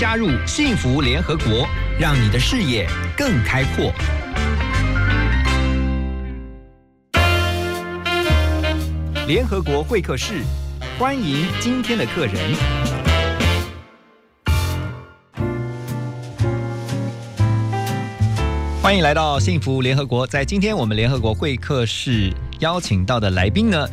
[0.00, 3.92] 加入幸福联合国，让你的视野更开阔。
[9.26, 10.42] 联合国会客室，
[10.98, 12.34] 欢迎今天的客人。
[18.80, 20.26] 欢迎来到幸福联合国。
[20.26, 23.86] 在今天我们联合国会客室邀请到的来宾呢，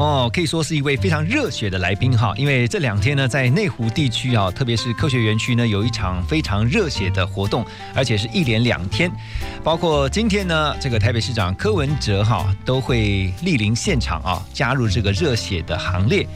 [0.00, 2.32] 哦，可以说是一位非常热血的来宾哈。
[2.34, 7.62] 因为这两天呢，在内湖地区啊，特别是科学园区呢，有一场非常热血的活动，
[7.94, 9.12] 而且是一连两天。
[9.62, 16.26] 包括今天呢，这个台北市长柯文哲哈都会莅临现场啊，加入这个热血的行列。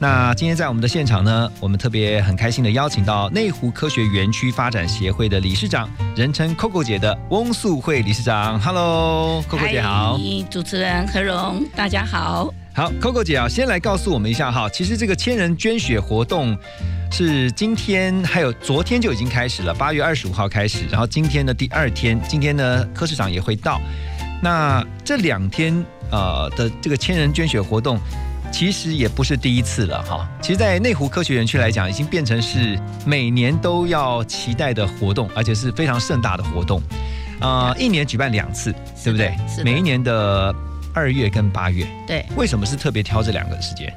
[0.00, 8.58] 那今天在我们的现场呢，我们特别很开心的邀请到内湖科学园区发展协会的理事长，人称 Coco 姐的翁素慧理事长。
[8.60, 10.18] Hello，Coco 姐好。
[10.50, 12.52] 主持人何荣，大家好。
[12.74, 16.56] 好，Coco 姐啊，先来告诉我们一下哈，其实这个千人捐血活动
[17.10, 23.78] 是今天还有昨天就已经开始了，八月二十五号开始，然后今天的第二天，今天呢柯市长也会到。
[24.42, 28.00] 那这两天呃的这个千人捐血活动，
[28.50, 30.26] 其实也不是第一次了哈。
[30.40, 36.80] 其实，在内湖科学园区来讲，已经变成是每年都要期待的活动，而且是非常盛大的活动。
[37.38, 39.62] 呃，一年举办两次，对不对是？
[39.62, 40.54] 每一年的
[40.94, 41.86] 二月跟八月。
[42.06, 43.92] 对为什么是特别挑这两个时间？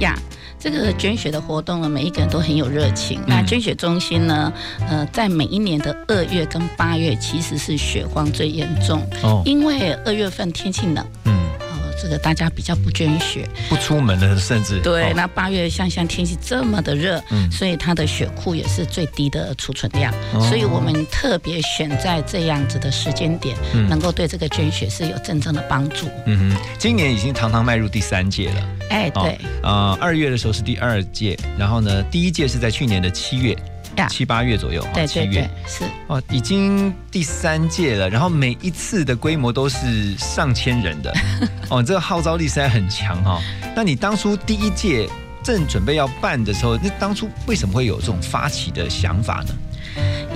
[0.00, 0.16] 呀，
[0.58, 3.20] 这个捐血的活动呢，每一个人都很有热情。
[3.26, 4.52] 那捐血中心呢，
[4.88, 11.59] 呃，在每一年的二月跟八月，其实是血荒最严重，哦，因为二月份天气冷，嗯，呃，
[12.00, 13.48] 这个大家比较不捐血。
[13.68, 26.08] 不出门的，甚至对，哦那八月像像天气这么的热，嗯所以它的血库也是最低的储存量，哦所以我们特别选在这样子的时间点，嗯能够对这个捐血是有真正的帮助。
[26.26, 28.68] 嗯哼，今年已经堂堂迈入第三届了。
[28.90, 33.56] 哎，对，呃，二月的时候是第二届，然后呢，第一届是在去年的七月，
[34.00, 35.84] 呀七八月左右，对七月对，是。
[36.08, 41.14] 哦，已经第三届了，然后每一次的规模都是上千人的，
[41.70, 43.42] 哦，这个号召力实在很强哈、哦。
[43.76, 45.08] 那你当初第一届
[45.42, 49.54] 正准备要办的时候，那当初为什么会有这种发起的想法呢？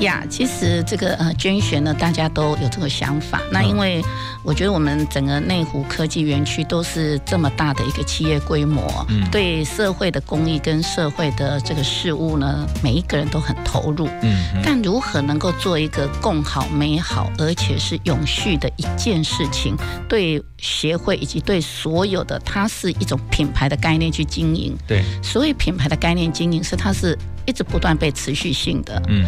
[0.00, 3.40] 呀其实这个呃捐学呢，大家都有这个想法。
[3.52, 4.02] 那嗯因为
[4.42, 14.08] 我觉得我们整个内湖科技园区都是这么大的一个企业规模，嗯对社会的公益跟社会的这个事物呢，每一个人都很投入。
[14.22, 19.76] 嗯但如何能够做一个共好、美好，而且是永续的一件事情，
[20.08, 24.76] 对协会以及对所有的，它是一种品牌的概念去经营。
[24.86, 27.16] 对，所以品牌的概念经营，是它是
[27.46, 29.02] 一直不断被持续性的。
[29.08, 29.24] 嗯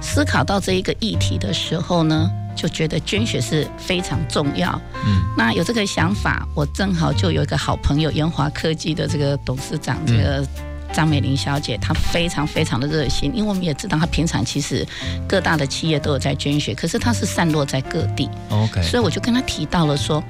[0.00, 4.78] 思考到这一个议题的时候呢，就觉得捐血是非常重要。
[5.06, 10.46] 嗯那有这个想法，我正好就有一个好朋友，研华科技的这个董事长，这个
[10.92, 14.86] 张美玲小姐，她非常非常的热心，因为我们也知道她平常其实
[15.26, 20.22] 各大的企业都有在捐血，可是她是散落在各地，，OK，所以我就跟她提到了说。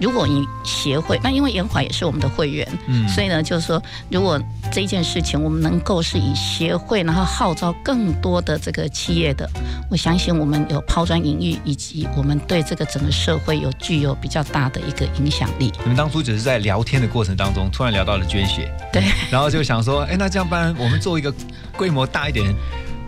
[0.00, 4.40] 如果你协会，那因为延华也是我们的会员，嗯所以呢，就是说，如果
[4.72, 9.48] 这件事情我们能够是以协会，然后号召更多的这个企业的，
[9.90, 15.72] 我相信我们有抛砖引玉，以及我们对这个整个社会有具有比较大的一个影响力。
[15.80, 21.32] 你们当初只是在聊天的过程当中，突然聊到了捐血，对，然后就想说，哎，那这样不然我们做一个
[21.76, 22.54] 规模大一点，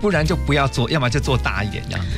[0.00, 2.08] 不然就不要做，要么就做大一点这样子。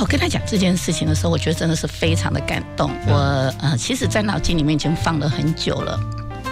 [0.00, 2.90] 我跟他讲这件事情的时候，我觉得真的是非常的感动。
[3.06, 3.14] 我
[3.60, 6.00] 呃，其实，在脑筋里面已经放了很久了，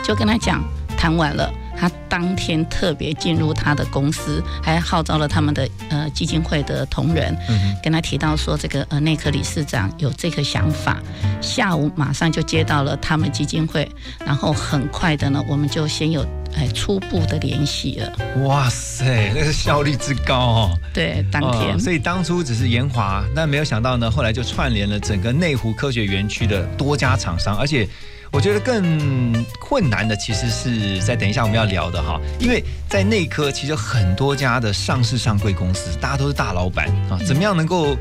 [0.05, 0.63] 就跟他讲，
[0.97, 1.51] 谈完了。
[1.81, 10.99] 他当天特别进入他的公司，还号召了他们的呃基金会的同仁，嗯跟他提到说这个呃内科理事长有这个想法，
[11.41, 13.89] 下午马上就接到了他们基金会，
[14.27, 18.13] 然后很快的呢，我们就先有哎初步的联系了。
[18.45, 20.79] 哇塞，那个效率之高哦。
[20.93, 27.89] 对，当天、哦所以当初只是研华，但没有想到呢，后来就串联了整个内湖科学园区的多家厂商，而且
[28.33, 37.97] 我觉得更困难的其实是在等一下我们要聊的哈，因为在内科其实很多家的上市上柜公司，大家都是大老板啊，怎么样能够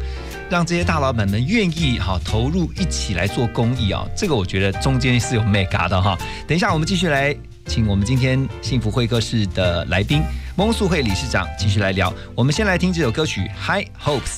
[0.50, 4.06] 让这些大老板们愿意哈投入一起来做公益啊？
[4.16, 6.18] 这个我觉得中间是有 mega 的哈。
[6.48, 7.36] 等一下我们继续来。
[7.68, 10.24] 请我们今天幸福会客室的来宾
[10.56, 12.12] 翁素慧理事长继续来聊。
[12.34, 14.38] 我们先来听这首歌曲《High Hopes》。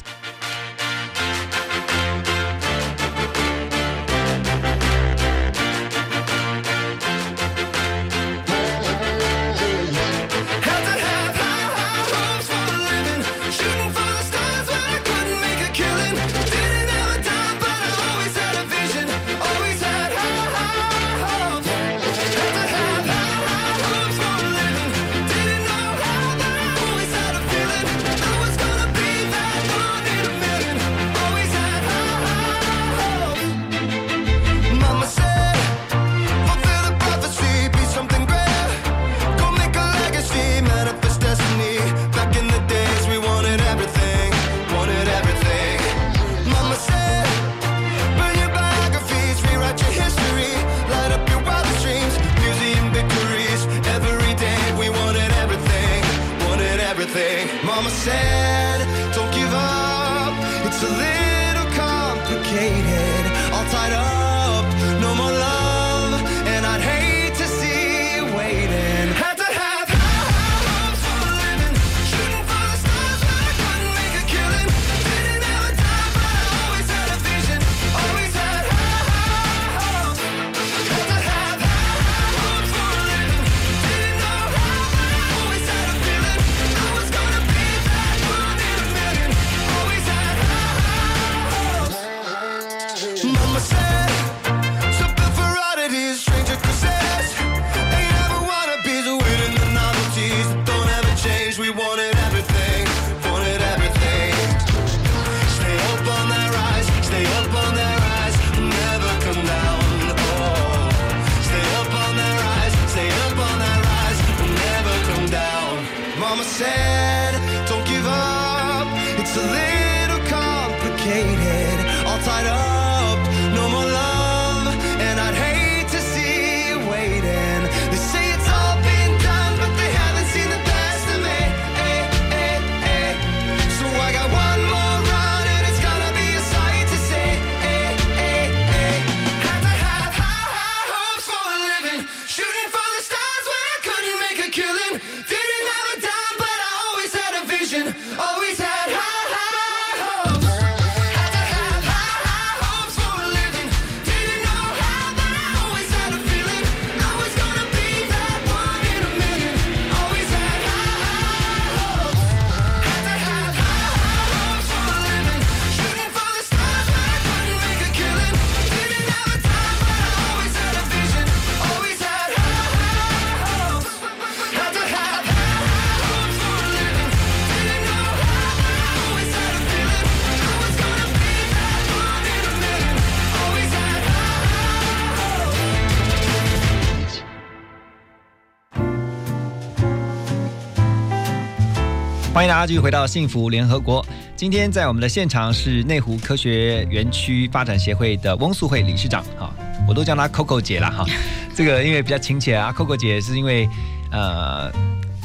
[192.49, 194.03] 迎大家继续回到幸福联合国。
[194.35, 199.53] 今天在我们的现场是内湖科学园区发展协会的翁素慧理事长，哈，
[199.87, 201.05] 我都叫她 Coco 姐啦，哈。
[201.53, 203.69] 这个因为比较亲切啊，Coco 姐是因为
[204.11, 204.71] 呃，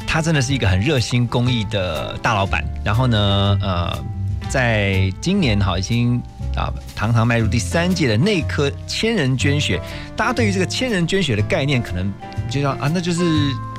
[0.05, 2.63] 她真的是一个很热心公益的大老板。
[2.83, 4.05] 然后呢，呃，
[4.47, 6.21] 在今年哈已经
[6.55, 9.81] 啊堂堂迈入第三届的内科千人捐血。
[10.15, 12.13] 大家对于这个千人捐血的概念，可能
[12.51, 13.23] 就像啊，那就是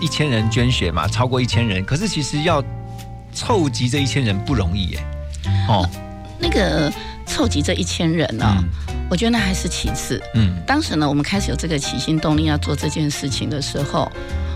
[0.00, 1.84] 一千人捐血嘛，超过一千人。
[1.84, 2.60] 可是其实要
[3.36, 5.06] 凑集这一千人不容易耶。
[5.68, 5.86] 哦，
[6.38, 6.90] 那个
[7.26, 8.64] 凑集这一千人呢、嗯。
[9.10, 10.20] 我觉得那还是其次。
[10.34, 10.56] 嗯。
[10.66, 14.10] 当时呢，我们开始有这个起心动力要做这件事情的时候，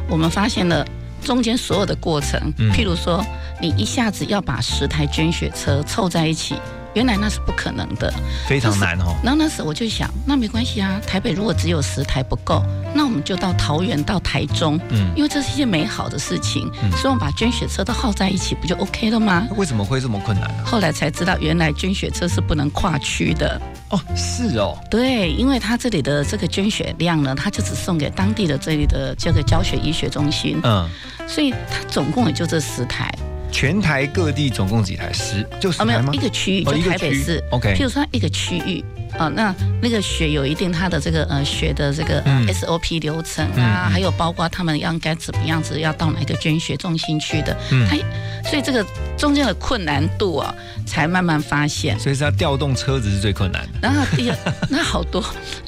[0.09, 0.85] 我们发现了
[1.23, 2.73] 中间所有的过程，嗯。
[2.73, 3.23] 譬如说，
[3.61, 6.55] 你一下子要把十台捐血车凑在一起，
[6.95, 8.13] 原来那是不可能的。
[8.47, 9.17] 非常难哦。
[9.23, 12.63] 然后那时候我就想，那没关系啊，台北如果只有十台不够，
[12.95, 19.47] 那我们就到桃园、到台中，嗯，因为这是一件美好的事情，嗯所以我们把捐血车都耗在一起，不就 OK 了吗？
[19.57, 23.61] 为什么会这么困难呢、后来才知道，原来捐血车是不能跨区的。
[23.91, 30.89] 哦，是哦，对，因为它这里的这个捐血量呢，它就只送给当地的这里的这个教学医学中心，嗯，
[31.27, 33.13] 所以它总共也就这十台，
[33.51, 35.13] 全台各地总共几台？
[35.13, 36.13] 十就十啊，没有台吗？
[36.15, 37.43] 一个区域，就台北市。
[37.51, 38.85] OK 譬如说一个区域。
[39.19, 47.97] 啊，那那个血有一定它的这个呃血的这个、呃嗯 SOP 流程嗯啊，嗯还有包括他们要应该怎么样子要到哪个捐血中心去的，嗯它
[48.49, 48.85] 所以这个
[49.19, 50.55] 中间的困难度啊，
[50.87, 51.99] 才慢慢发现。
[51.99, 53.79] 所以是要调动车子是最困难的。
[53.83, 54.37] 然后第二，
[54.71, 55.23] 那好多，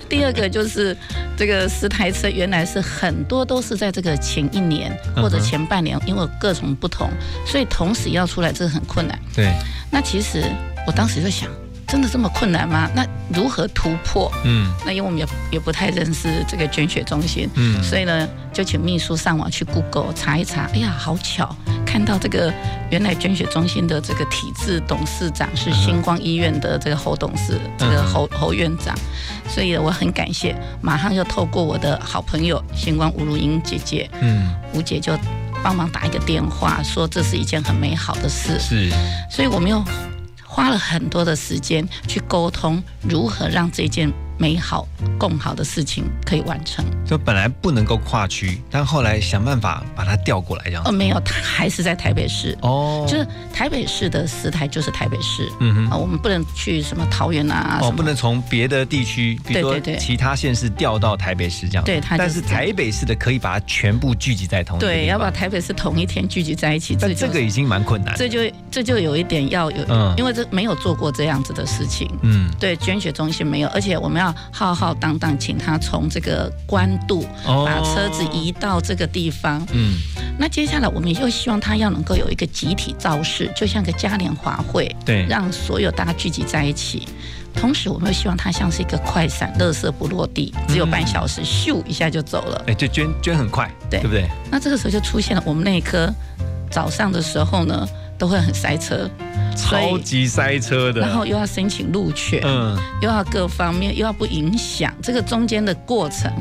[0.09, 0.97] 第二个就是
[1.37, 7.11] 这个十台车原来是很多都是在这个前一年或者前半年，因为各种不同，
[7.47, 9.19] 所以同时要出来这个很困难。
[9.35, 9.53] 对，
[9.91, 10.45] 那其实
[10.87, 11.49] 我当时就想，
[11.93, 12.89] 真的这么困难吗？
[12.95, 14.33] 那如何突破？
[14.45, 14.73] 嗯。
[14.87, 20.63] 那因为我们也也不太认识这个捐血中心，嗯，所以呢，就请秘书上网去 Google 查一查。
[20.73, 22.51] 哎呀，好巧，看到这个
[22.91, 28.97] 原来捐血中心的这个体制董事长是星光医院的这个侯董事，这个侯侯院长，
[29.47, 34.51] 所以我很感谢，马上就透过我的好朋友星光吴如英姐姐，嗯。
[34.73, 35.13] 吴姐就
[35.63, 38.91] 帮忙打一个电话，说这是一件很美好的事，是。
[39.31, 39.85] 所以我们又
[40.53, 44.87] 花了很多的时间去沟通如何让这件美好
[45.19, 46.85] 共好的事情可以完成。
[47.05, 50.97] 就本来不能够跨区，但后来想办法把它调过来，这样哦，子。
[50.97, 55.45] 没有，它还是在台北市，哦，就是台北市的十台就是台北市。
[55.47, 61.85] 啊，嗯哼，我们不能去什么桃园啊，什哦，不能从别的地区，比如说对对对其他县市调到台北市这样。
[61.85, 68.15] 对它就是但是台北市的可以把它全部聚集在同一对，要把台北市同一天聚集在一起，但这这个已经蛮困难。
[68.17, 68.39] 这就
[68.71, 72.09] 这就有一点要有，嗯因为这没有做过这样子的事情。
[72.23, 79.65] 嗯，对，捐血中心没有，而且我们要浩浩荡荡，请他从这个官渡哦把车子移到这个地方。
[79.73, 79.95] 嗯
[80.39, 87.07] 那接下来我们又希望他要能够有一个集体造势，就像个嘉年华会，对让所有大家聚集在一起。
[87.55, 92.65] 同时，我们又希望它像是一个快闪，乐色不落地，只有半小时，咻一下就走了。
[92.67, 94.27] 哎，就捐捐很快，对对不对？
[94.51, 96.11] 那这个时候就出现了我们那一颗
[96.71, 97.87] 早上的时候呢，
[98.23, 99.11] 都会很塞车，
[99.57, 101.01] 超级塞车的。
[101.01, 106.33] 然后又要申请路权，嗯，又要各方面，又要不影响这个中间的过程。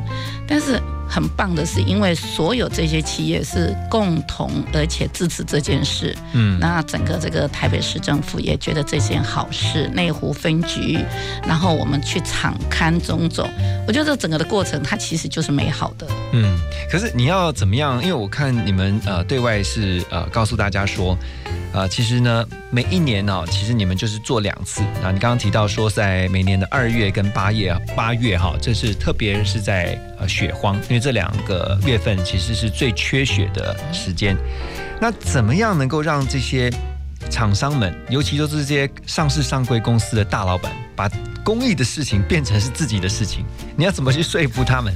[0.47, 0.79] 但是
[1.11, 10.97] 很棒的是，因为所有这些企业是共同而且支持这件事，嗯那整个这个台北市政府也觉得这件好事，内湖分局，
[11.45, 13.49] 然后我们去场刊种种，
[13.85, 16.07] 我觉得这整个的过程它其实就是美好的。
[16.31, 16.57] 嗯，
[16.89, 18.01] 可是你要怎么样？
[18.01, 21.17] 因为我看你们呃对外是呃告诉大家说，
[21.73, 24.81] 呃其实呢每一年呢、其实你们就是做两次。
[25.03, 34.37] 啊，你刚刚提到说在每年的二月跟八月八月哈，这是特别是在呃雪荒，因为这两个月份其实是最缺血的时间。
[34.99, 36.71] 那怎么样能够让这些
[37.29, 41.09] 厂商们，尤其就是这些上市上柜公司的大老板，把
[41.43, 43.45] 公益的事情变成是自己的事情？
[43.75, 44.93] 你要怎么去说服他们？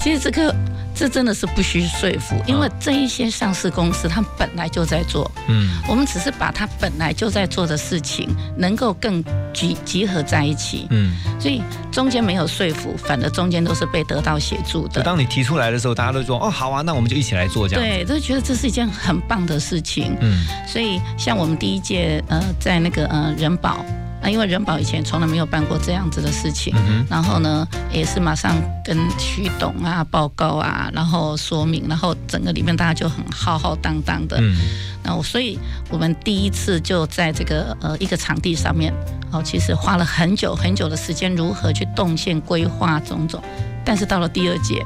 [0.00, 0.54] 其实这个
[0.94, 9.22] 这真的是不需说服，因为这一些上市公司它本来就在做，嗯我们只是把它本来就在做的事情能够更
[9.54, 11.14] 集集合在一起，嗯。
[11.40, 14.94] 所以中间没有说服，反而中间都是被得到协助的。
[14.94, 20.16] 就当你提出来的时候，大家都说哦好啊，那我们就一起来做这样。，对，都觉得这是一件很棒的事情。
[20.20, 23.84] 嗯所以像我们第一届呃，在那个呃人保
[24.28, 28.54] 啊，因为人保以前从来没有办过这样子的事情，嗯然后呢也是马上
[28.84, 34.36] 跟徐董啊报告啊，然后说明，然后整个里面大家就很浩浩荡荡的。
[34.40, 34.54] 嗯
[35.04, 35.58] 那我所以
[35.88, 38.92] 我们第一次就在这个呃一个场地上面，
[39.30, 43.42] 哦，其实花了很久很久的时间，如何去动线规划种种。
[43.84, 44.84] 但是到了第二届，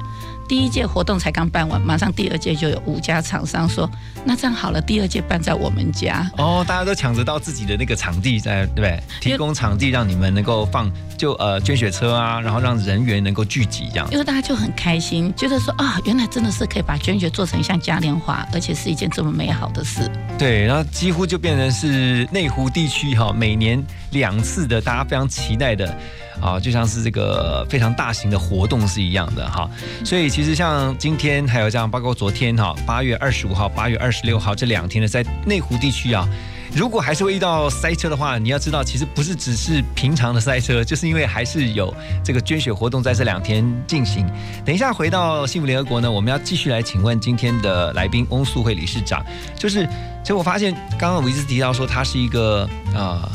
[0.53, 3.91] 第一届活动才刚办完，马上第二届就有五家厂商说，
[4.23, 6.31] 那这样好了，第二届办在我们家。
[6.37, 9.03] 哦，大家都抢着到自己的那个场地在，对不对？
[9.19, 14.07] 提供场地让你们能够放就呃捐血车啊，然后让人员能够聚集这样。
[14.13, 20.07] 因为大家就很开心，觉得说啊，原来真的是可以把捐血做成像嘉年华，而且是一件这么美好的事。
[20.39, 25.97] 对，然后几乎就变成是内湖地区哈，每年两次的大家非常期待的
[26.43, 29.71] 啊，就像是这个非常大型的活动是一样的哈。
[30.05, 36.29] 所以其实像今天还有这样，包括昨天哈，八月二十五号、八月二十六号这两天呢，在内湖地区啊。
[36.75, 41.95] 如果还是会遇到塞车的话，你要知道，其实不是只是平常的塞车，就是因为还是有
[42.25, 44.27] 这个捐血活动在这两天进行。
[44.65, 49.23] 等一下回到幸福联合国呢，我们要继续来请问今天的来宾翁素慧理事长，
[49.55, 49.85] 就是
[50.23, 53.31] 其实我发现刚刚我一直提到说他是一个啊、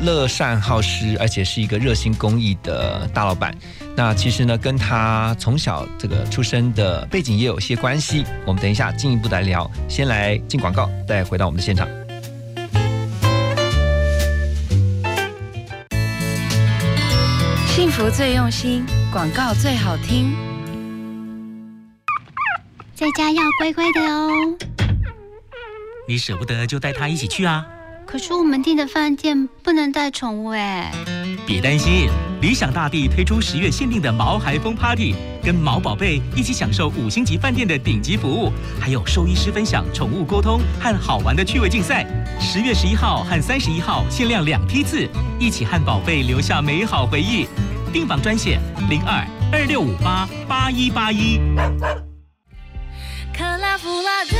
[0.00, 3.56] 乐善好施，而且是一个热心公益的大老板。
[3.96, 8.24] 那其实呢，跟他从小这个出生的背景也有些关系。
[8.44, 11.88] 我们等一下进一步来聊，先来进广告，再回到我们的现场。
[17.68, 20.34] 幸福最用心，广告最好听。
[22.94, 24.30] 在家要乖乖的哦。
[26.06, 27.66] 你舍不得就带他一起去啊！
[28.14, 30.88] 可是我们订的饭店不能带宠物哎。
[31.44, 32.08] 别担心，
[32.40, 42.06] 理想大地推出十月限定的毛孩风 Party，跟毛宝贝一起享受五星级饭店的顶级服务，还有兽医师分享宠物沟通和好玩的趣味竞赛。
[42.38, 45.08] 十月十一号和三十一号限量两批次，
[45.40, 47.48] 一起和宝贝留下美好回忆。
[47.92, 51.40] 订房专线零二二六五八八一八一。
[53.36, 54.36] 克拉夫拉的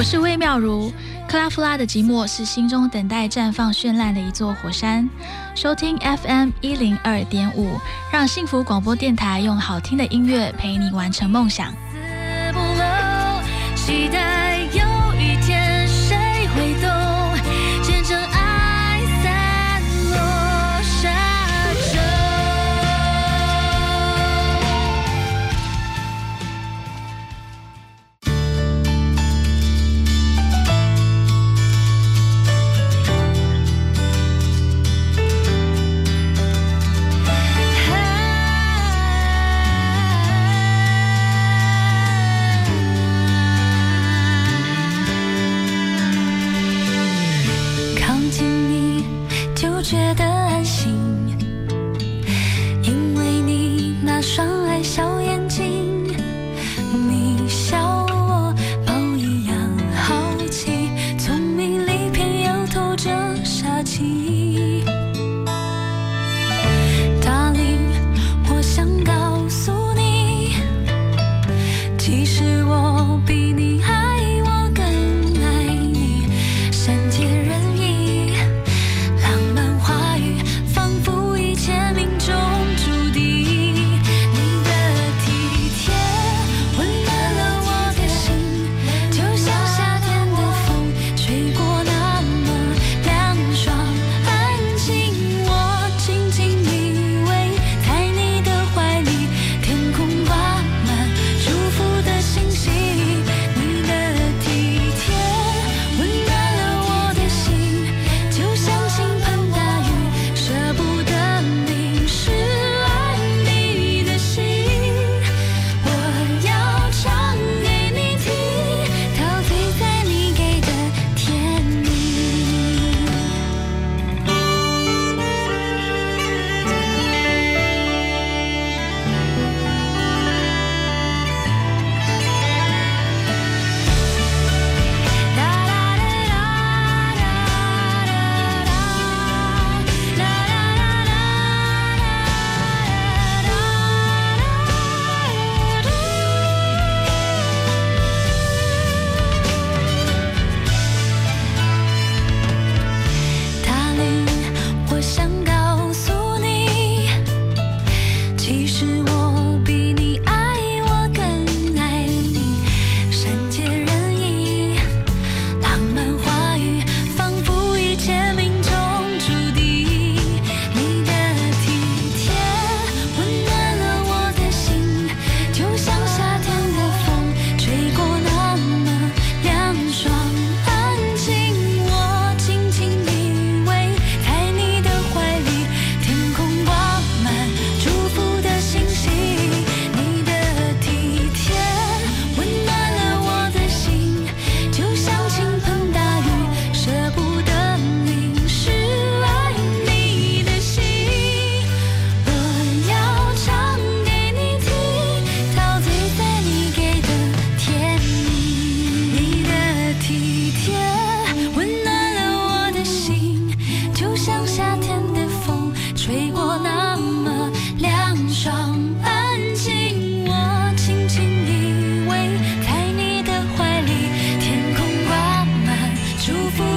[0.00, 0.90] 我是魏妙如。
[1.28, 5.06] 克拉夫拉的寂寞是心中等待绽放绚烂的一座火山。
[5.54, 7.78] 收听 FM 一零二点五，
[8.10, 11.70] 让幸福广播电台用好听的音乐陪你完成梦想。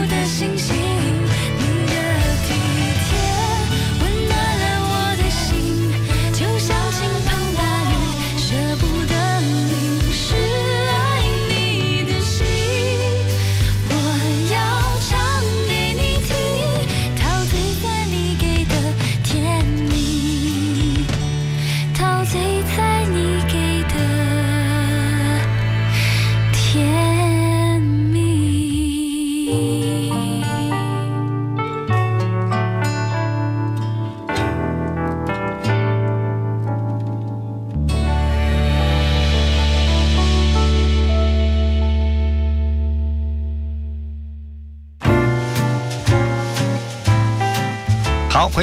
[0.08, 1.33] 的星星。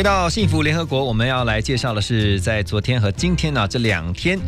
[0.01, 4.41] 回到幸福联合国，我们要来介绍的是在昨天和今天呢、这两天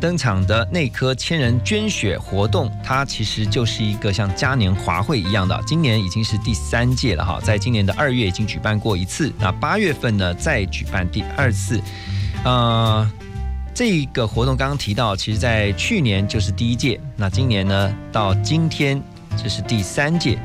[0.00, 11.82] 登场的内科千人捐血活动，它其实就是一个像嘉年华会一样的，今年已经是第三届了哈，在今年的二月已经举办过一次，那八月份呢再举办第二次，
[12.44, 13.10] 呃。
[13.74, 19.02] 这个活动刚刚提到，其实在去年就是第一届，那今年呢到今天
[19.36, 20.38] 这是第三届，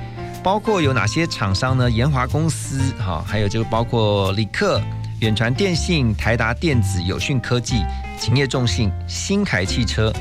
[0.43, 1.89] 包括有哪些厂商呢？
[1.89, 4.81] 研华公司，哈，还有就包括李克、
[5.19, 7.83] 远传电信、台达电子、友讯科技、
[8.19, 10.11] 勤业众信、新凯汽车。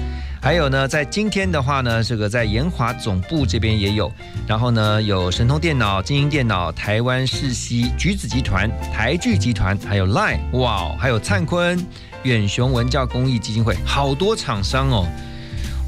[0.42, 4.11] 还有呢，在今天的话呢，这个在研华总部这边也有，
[4.46, 11.85] 然后呢有神通电脑、精英电脑、台湾世熙、橘子集团、台剧集团，还有 Line，哇，还有灿坤、
[12.22, 15.09] 远雄文教公益基金会，好多厂商哦。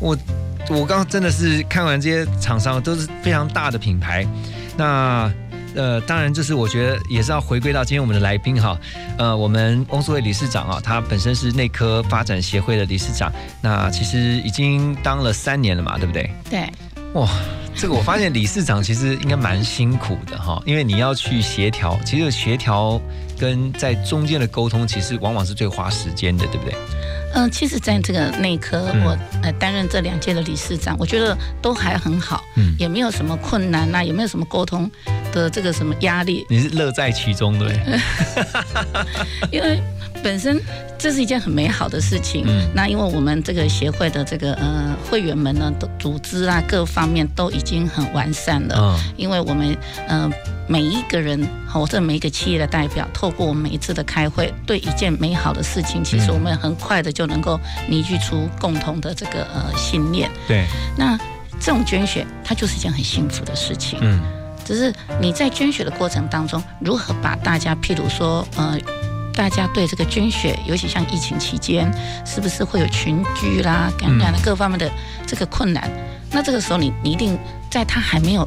[0.00, 0.16] 我
[0.68, 4.26] 我刚刚真的是看完这些厂商都是非常大的品牌，
[4.76, 5.32] 那。
[5.74, 8.76] 呃，当然，就是我觉得也是要回归到今天我们的来宾哈，
[9.18, 16.28] 呃，我们翁素慧理事长啊，他本身是内科发展协会的理事长，那其实已经当了三年了嘛，对不对？
[16.48, 16.68] 对，
[17.12, 17.28] 哇，
[17.76, 23.00] 这个我发现理事长其实应该蛮辛苦的哈，因为你要去协调，其实协调
[23.38, 26.74] 跟在中间的沟通，其实往往是最花时间的，对不对？
[27.34, 29.04] 嗯、其实在这个内科，嗯。
[29.04, 32.74] 我呃担任这两届的理事长，我觉得都还很好，嗯。
[32.78, 34.90] 也没有什么困难呐、也没有什么沟通
[35.32, 38.00] 的这个什么压力，你是乐在其中，对不对？
[39.52, 39.80] 因为
[40.22, 40.60] 本身
[40.98, 42.44] 这是一件很美好的事情。
[42.46, 48.74] 嗯那因为我们这个协会的这个呃会员们呢，都组织啊各方面都已经很完善了。
[48.76, 50.30] 嗯因为我们呃
[50.66, 57.58] 每一个人或者每一个企业的代表，透过我们每一次的开会，对一件美好的事情，其实嗯我们很快的就能够
[57.88, 60.30] 凝聚出共同的这个呃信念。
[60.46, 61.16] 对，那
[61.60, 63.98] 这种捐血，它就是一件很幸福的事情。
[64.02, 64.20] 嗯
[64.64, 68.78] 只是你在捐血的过程当中，如何把大家，譬如说，呃，
[69.38, 71.88] 大家对这个捐血，尤其像疫情期间，
[72.26, 74.90] 是不是会有群居啦、感染了各方面的
[75.28, 75.88] 这个困难？
[76.32, 77.38] 那这个时候你，你一定
[77.70, 78.46] 在他还没有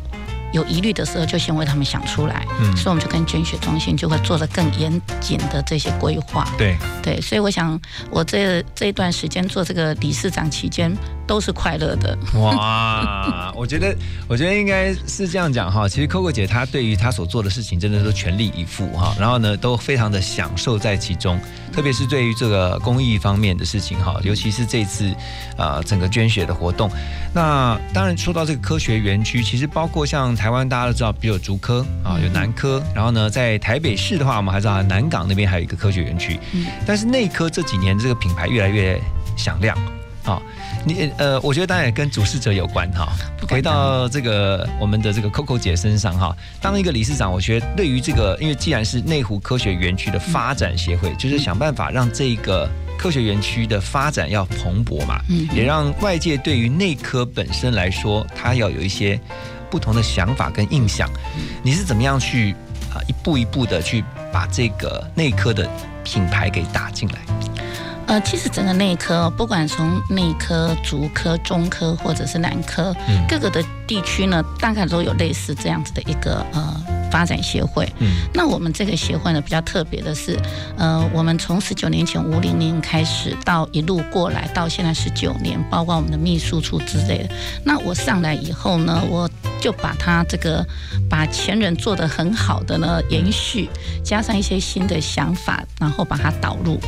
[0.52, 2.46] 有疑虑的时候，就先为他们想出来。
[2.62, 6.48] 嗯所以我们就跟捐血中心就会做的更严谨的这些规划。
[6.58, 10.92] 对，对，所以我想，我这这一段时间做这个理事长期间
[11.28, 12.18] 都是快乐的。
[12.36, 13.96] 哇， 我觉得，
[14.28, 15.88] 我觉得应该是这样讲哈。
[15.88, 21.40] 其实 Coco 姐她对于她所做的事情，真的都全力以赴哈，然后呢，都非常的享受在其中。
[21.72, 25.10] 特别是对于这个公益方面的事情哈，尤其是这次
[25.58, 26.92] 呃整个捐血的活动。
[27.34, 36.40] 那当然说到这个科学园区，其实包括像台湾大家都知道，比如有竹科啊，有南科，然后呢，在台北市的话，我们还知道南港那边还有一个科学园区。
[36.54, 39.00] 嗯但是内科这几年这个品牌越来越
[39.38, 39.78] 响亮
[40.26, 40.42] 啊。
[40.84, 43.08] 你呃，我觉得当然也跟主事者有关哈。
[43.48, 59.20] 回到这个我们的这个 Coco 姐身上哈，当一个理事长，我觉得对于这个，因为既然是内湖科学园区的发展协会，就是想办法让这个科学园区的发展要蓬勃嘛，嗯也让外界对于内科本身来说，它要有一些
[59.72, 61.10] 不同的想法跟印象。
[61.64, 62.52] 你是怎么样去
[62.94, 65.68] 啊一步一步的去把这个内科的
[66.04, 67.20] 品牌给打进来？
[68.08, 77.88] 呃，其实整个内科，不管从内科、足科、中科或者是男科，嗯各个的地区呢，大概都有类似这样子的一个呃发展协会。
[78.00, 80.39] 嗯那我们这个协会呢，比较特别的是，
[80.78, 87.30] 呃，我们从十九年前五零年开始，到一路过来，到现在十九年，包括我们的秘书处之类的。
[87.65, 90.65] 那我上来以后呢，我就把它这个
[91.10, 93.69] 把前人做得很好的呢延续，
[94.04, 96.80] 加上一些新的想法，然后把它导入。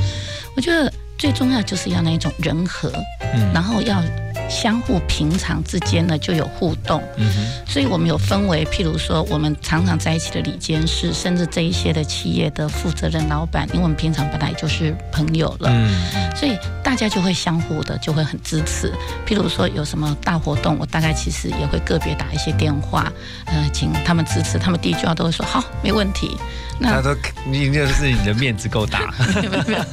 [0.55, 2.91] 我觉得最重要就是要那一种人和，
[3.35, 4.01] 嗯然后要
[4.49, 7.01] 相互平常之间呢就有互动。
[7.17, 15.69] 嗯哼所以我们有分为，譬如说我们常常在一起的理监事，甚至这一些的企业的负责人、老板，因为我们平常本来就是朋友了。
[15.71, 15.93] 嗯
[16.35, 18.91] 所以大家就会相互的就会很支持。
[19.25, 23.11] 譬如说有什么大活动，我大概其实也会个别打一些电话，
[23.45, 24.59] 呃，请他们支持。
[24.59, 26.35] 他们第一句话都会说好，没问题。
[26.79, 29.85] 那他说你就是你的面子够大， 没有没有，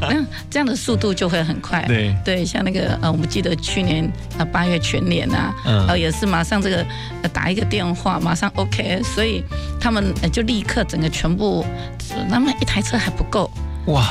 [0.00, 1.82] 那这样的速度就会很快。
[1.86, 4.03] 对对，像那个呃，我们记得去年
[4.38, 5.86] 呃八月全年啊，嗯。
[5.88, 6.84] 呃也是马上这个
[7.22, 9.42] 呃打一个电话，马上 OK，所以
[9.80, 11.64] 他们呃就立刻整个全部，
[12.10, 13.50] 呃他们一台车还不够，
[13.86, 14.02] 哇，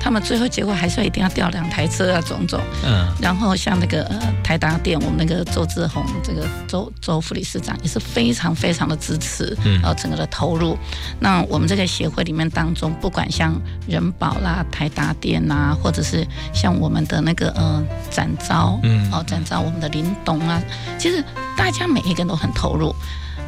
[0.00, 2.58] 他们最后结果还是一定要调两台车啊，种种。
[2.84, 10.76] 嗯然后像那个呃台达店，我们那个周志宏这个周周副理事长也是非常非常的支持，嗯呃整个的投入。
[11.20, 13.54] 那我们这个协会里面当中，不管像
[13.86, 20.62] 人保啦、台达店呐，或者是像我们的那个呃展昭，嗯哦展昭我们的林董啊，
[20.98, 21.22] 其实
[21.56, 22.94] 大家每一个人都很投入。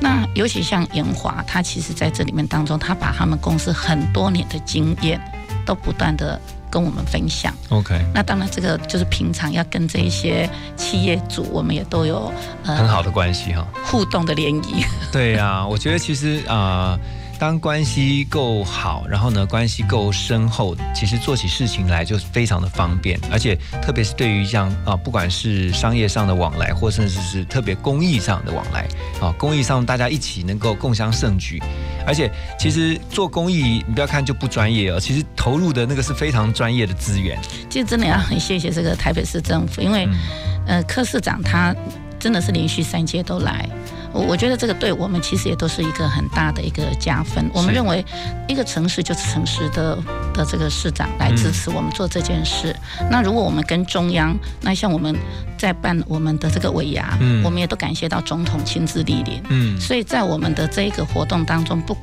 [0.01, 5.21] 那尤其像延华，他其实在这里面当中，他把他们公司很多年的经验
[5.66, 7.55] 都不断的跟我们分享。
[7.70, 12.33] OK，那当然，这个就是平常要跟这一些企业主，我们也都有
[12.64, 13.66] 呃很好的关系哈。
[13.85, 14.85] 互动的联谊。
[15.11, 17.01] 对呀、我觉得其实啊、呃
[17.42, 28.87] 当关系够好，然后呢，关系够深厚，其实做起事情来就非常的方便，而且特别是对于像啊、不管是商业上的往来，或甚至是特别公益上的往来
[29.20, 31.61] 啊，公益上大家一起能够共襄盛举，
[32.07, 37.37] 而且其实做公益，你不要看就不专业哦，其实投入的那个是非常专业的资源。
[37.68, 40.09] 其实真的要很谢谢这个台北市政府，因为、
[40.68, 41.74] 呃柯市长他
[42.22, 43.68] 真的是连续三届都来。
[44.12, 47.50] 我我觉得这个对我们其实也都是一个很大的一个加分。
[47.52, 48.04] 我们认为
[48.46, 49.96] 一个城市就是城市的
[50.32, 52.76] 的这个市长来支持我们做这件事。
[53.11, 55.16] 那如果我们跟中央，那像我们
[55.58, 59.42] 在办我们的这个尾牙，嗯我们也都感谢到总统亲自莅临。
[59.48, 61.96] 嗯，所以在我们的这一个活动当中，不，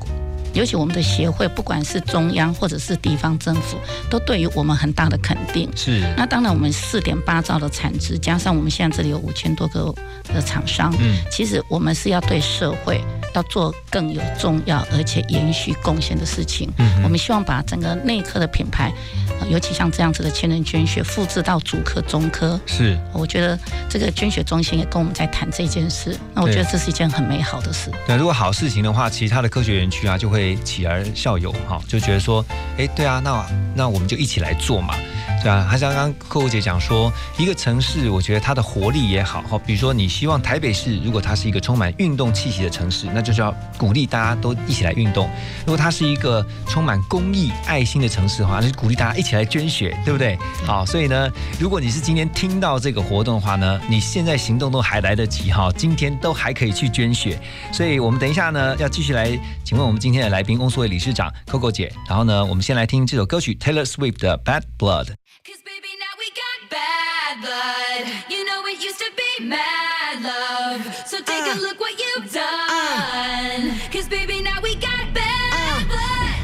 [0.52, 5.70] 尤其我们的协会，不管是中央或者是地方政府，都对于我们很大的肯定。
[5.76, 9.94] 是，那当然，我们四点八兆的产值，加上我们现在这里有五千多个
[10.34, 13.02] 的厂商，嗯其实我们是要对社会
[13.34, 16.70] 要做更有重要而且延续贡献的事情。
[16.78, 18.92] 嗯我们希望把整个内科的品牌，
[19.40, 22.60] 呃尤其像这样子的千人捐血，复制到主科、中科。
[22.66, 22.98] 是。
[23.12, 23.58] 我觉得
[23.88, 27.90] 这个捐血中心也跟我们在谈这件事，那我觉得这是一件很美好的事。
[28.06, 32.44] 对，如果好事情的话，其他的科学园区啊就会起而效尤，哈，就觉得说，
[32.76, 34.94] 哎，对啊，那那我们就一起来做嘛，
[35.42, 35.66] 对啊。
[35.68, 45.28] 还像刚刚客户姐讲说，一个城市，我觉得它的活力也好，哈，比如说你希望台北市如果它是一个充满运动气息的城市，那就是要鼓励大家都一起来运动；
[45.60, 50.38] 如果它是一个充满公益爱心的城市的话，那就鼓励大家一起来捐血，对不对？
[50.66, 57.38] 好，所以呢，如果你是今天听到这个活动的话呢，你现在行动都还来得及哈，今天都还可以去捐血。
[57.72, 59.30] 所以我们等一下呢，要继续来
[59.64, 61.92] 请问我们今天的来宾翁素慧理事长 Coco 姐。
[62.08, 65.06] 然后呢，我们先来听这首歌曲 Taylor Swift 的《Bad Blood》。
[65.44, 68.06] Cause baby, now we got bad blood.
[68.28, 70.82] You know it used to be mad love.
[71.06, 73.78] So take a look what you've done.
[73.92, 76.34] Cause baby, now we got bad blood.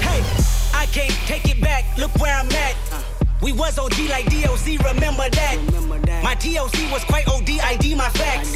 [0.00, 0.22] Hey,
[0.74, 1.84] I can't take it back.
[1.98, 2.76] Look where I'm at.
[3.42, 5.58] We was OG like DOC, remember that.
[6.22, 8.54] My TOC was quite OD, ID my facts.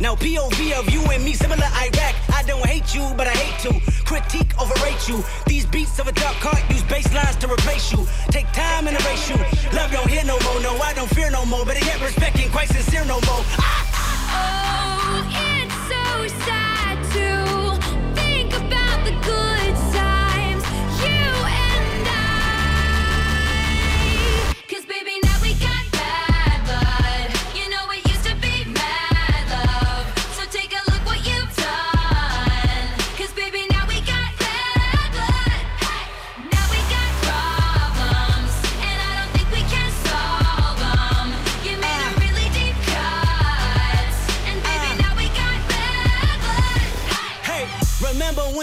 [0.00, 2.14] Now POV of you and me, similar Iraq.
[2.32, 5.24] I don't hate you, but I hate to critique, overrate you.
[5.46, 8.06] These beats of a dark heart use bass lines to replace you.
[8.30, 9.36] Take time and erase you.
[9.76, 11.64] Love don't hear no more, no, I don't fear no more.
[11.64, 13.42] But I get respect ain't quite sincere no more.
[14.40, 14.87] Oh, it's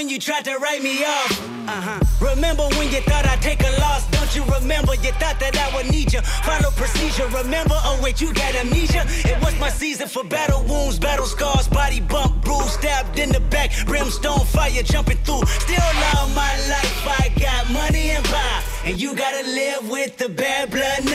[0.06, 1.32] when you tried to write me off?
[1.68, 2.00] Uh-huh.
[2.22, 4.06] Remember when you thought I'd take a loss?
[4.12, 4.94] Don't you remember?
[4.94, 6.22] You thought that I would need you.
[6.46, 7.26] Follow procedure.
[7.30, 7.74] Remember?
[7.74, 9.04] Oh wait, you got amnesia.
[9.26, 13.40] It was my season for battle wounds, battle scars, body bump, bruise, stabbed in the
[13.40, 15.44] back, brimstone fire jumping through.
[15.66, 17.08] Still love my life.
[17.24, 21.15] I got money and power, and you gotta live with the bad blood now.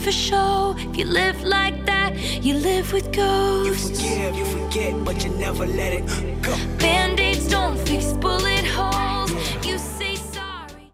[0.00, 0.74] For show.
[0.78, 4.02] If you live like that, you live with ghosts.
[4.02, 6.04] You forgive, you forget, but you never let it
[6.42, 6.52] go.
[6.78, 9.30] Band-aids don't fix bullet holes.
[9.62, 10.90] You say sorry.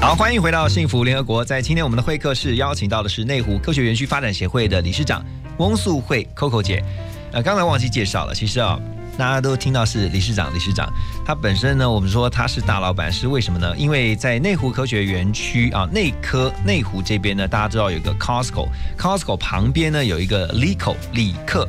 [0.00, 1.44] 好，欢迎回到幸福联合国。
[1.44, 5.24] 在今天我们的会客室邀请到的是内湖科学园区发展协会的理事长
[5.58, 6.82] 翁素慧 Coco 姐。
[7.32, 8.78] 呃，刚才忘记介绍了，其实啊、
[9.18, 10.92] 大家都听到是理事长，理事长
[11.24, 13.74] 他本身呢，我们说他是大老板，是为什么呢？
[13.76, 21.68] 因为在内湖科学园区啊，内科内湖这边呢，大家知道有个 Costco，Costco 旁边呢有一个 Lico 李克。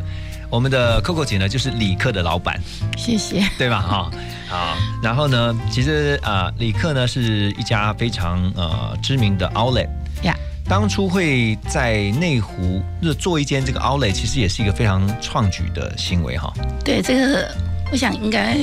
[0.49, 2.57] 我们的 Coco 姐呢，就是李克的老板，
[2.95, 3.45] 谢谢。
[3.57, 3.81] 对吧？
[3.81, 4.11] 哈、
[4.47, 9.89] 好，然后呢，其实啊，李克呢是一家非常呃知名的 Outlet。
[10.23, 10.33] 呀，
[10.69, 16.53] 当初会在内湖就做一间这个 Outlet，其实也是一个非常创举的行为哈。
[16.83, 17.49] 对这个，
[17.91, 18.57] 我想应该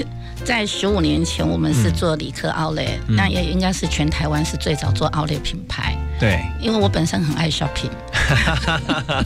[0.44, 5.96] 在十五年前，我们是做理科 Outlet，、嗯那也应该是全台湾是最早做 Outlet 品牌。
[6.20, 7.90] 对，因为我本身很爱 shopping，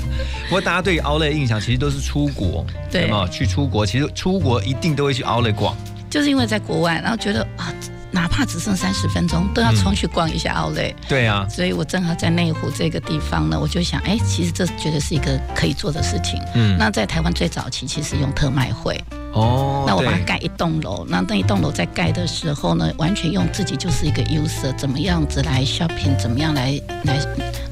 [0.48, 3.26] 不过大家对 Outlet 印象其实都是出国，对吗？
[3.28, 5.76] 去出国，其实出国一定都会去 Outlet 逛。
[6.08, 7.74] 就是因为在国外，然后觉得啊，
[8.18, 10.92] 哪怕只剩三十分钟，都要冲去逛一下 Outlet。
[11.08, 16.42] 对啊，所以我正好在内湖这个地方呢，我就想，哎，其实这绝对是一个可以做的事情。
[16.56, 16.76] 嗯。
[16.76, 19.00] 那在台湾最早期其实用特卖会，
[19.32, 27.18] 哦，那我把它盖一栋楼，那那一栋楼在盖的时候呢，完全用自己就是一个 user，怎么样子来 shopping，怎么样来来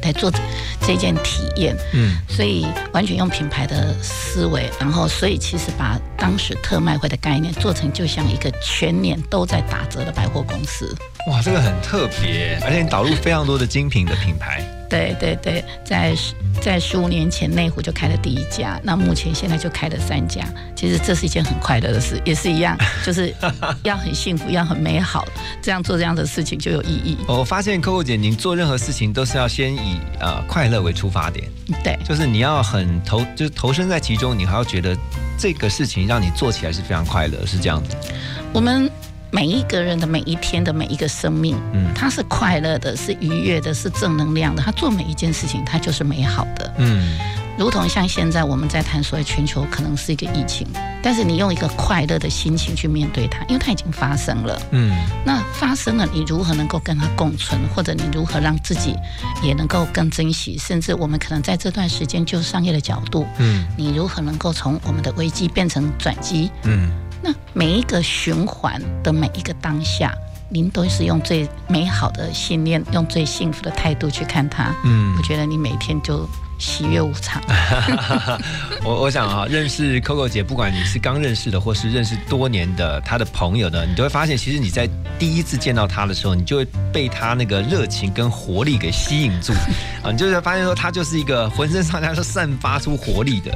[0.02, 0.30] 来做
[0.80, 10.94] 这件体验，嗯，所以完全用品牌的思维，然后所以其实把当时特卖会的概念做成就像一个全年都在打折的百货公司。
[11.28, 14.64] 哇，这个很特别，而且你导入非常多的精品的品牌。
[14.88, 20.44] 对对对，在十在十五年前内湖就开了第一家，那目前现在就开了三家。
[20.74, 23.34] 其实这是一件很快乐的事，也是一样，就是
[23.82, 25.26] 要很幸福，要很美好，
[25.60, 27.16] 这样做这样的事情就有意义。
[27.26, 31.48] 我发现 Coco 姐，您做任何事情都是要先以呃快乐为出发点，
[31.82, 34.96] 对就是你要很投，就是投身在其中，你还要觉得
[35.38, 37.96] 这个事情让你做起来是非常快乐，是这样子。
[38.52, 38.90] 我们
[39.30, 44.62] 每一个人的每一天的每一个生命，嗯它是快乐的，是愉悦的，是正能量的。
[44.62, 46.72] 他做每一件事情，他就是美好的。
[46.78, 47.16] 嗯，
[47.58, 50.66] 如同像现在我们在谈所谓全球可能是一个疫情，
[51.02, 54.60] 但是你用一个快乐的心情去面对它，因为它已经发生了。
[54.70, 58.94] 嗯，那发生了，你如何能够跟它共存，或者你如何让自己
[59.42, 60.56] 也能够更珍惜？
[60.58, 66.50] 甚至我们可能在这段时间，就商业的角度，嗯，你如何能够从我们的危机变成转机？
[66.64, 66.90] 嗯，
[67.26, 70.14] 那每一个循环的每一个当下，
[70.48, 74.72] 您都是用最美好的信念，用最幸福的态度去看它。
[74.84, 77.42] 嗯我觉得你每天就喜悦无常。
[78.84, 89.52] 我 我想啊，认识 Coco 姐，不管你是刚认识的，或是认识多年的她的朋友呢，你都会发现，其实你在第一次见到她的时候，你就会被她那个热情跟活力给吸引住
[90.04, 93.50] 啊，你就会发现说，她就是一个浑身上下都散发出活力的。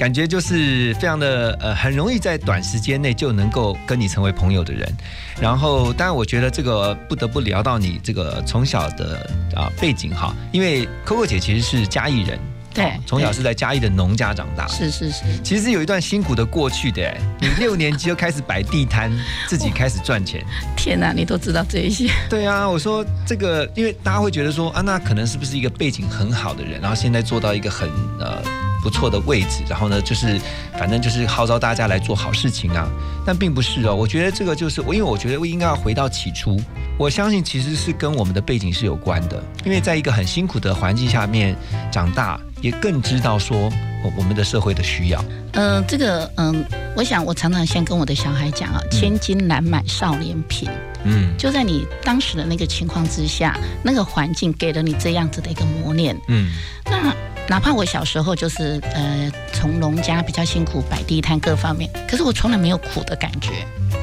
[0.00, 4.90] 感觉就是非常的呃，很容易在短时间内就能够跟你成为朋友的人。
[5.38, 12.38] 然后，当然我觉得这个不得不聊到你这个从小的啊、背景哈，因为 Coco 姐其实是嘉义人，
[12.72, 14.66] 对哦从小是在嘉义的农家长大。
[14.68, 19.12] 是是是，其实有一段辛苦的过去的，哎你六年级就开始摆地摊，
[19.48, 20.42] 自己开始赚钱。
[20.78, 22.08] 天哪，你都知道这一些。
[22.30, 27.86] 对啊，我说这个，因为大家会觉得说啊，那可能是不是一个背景很好的人，然后现在做到一个很
[28.18, 28.42] 呃
[28.82, 30.40] 不错的位置，然后呢，就是
[30.78, 32.88] 反正就是号召大家来做好事情啊。
[33.24, 36.58] 但并不是哦，我觉得这个就是我，因为我觉得我应该要回到起初，
[36.98, 41.54] 我相信其实是跟我们的背景是有关的，因为在一个很辛苦的环境下面
[41.92, 43.56] 长大，也更知道说
[44.02, 45.22] 我我们的社会的需要。
[45.52, 46.64] 嗯、这个嗯、
[46.96, 50.68] 我想我常常先跟我的小孩讲啊，千金难买少年贫。
[51.02, 56.14] 嗯就在你当时的那个情况之下，那个环境给了你这样子的一个磨练。
[56.28, 56.52] 嗯
[56.84, 57.14] 那
[57.50, 63.50] 哪怕我小时候就是呃从农家比较辛苦摆地摊各方面，可是我从来没有苦的感觉，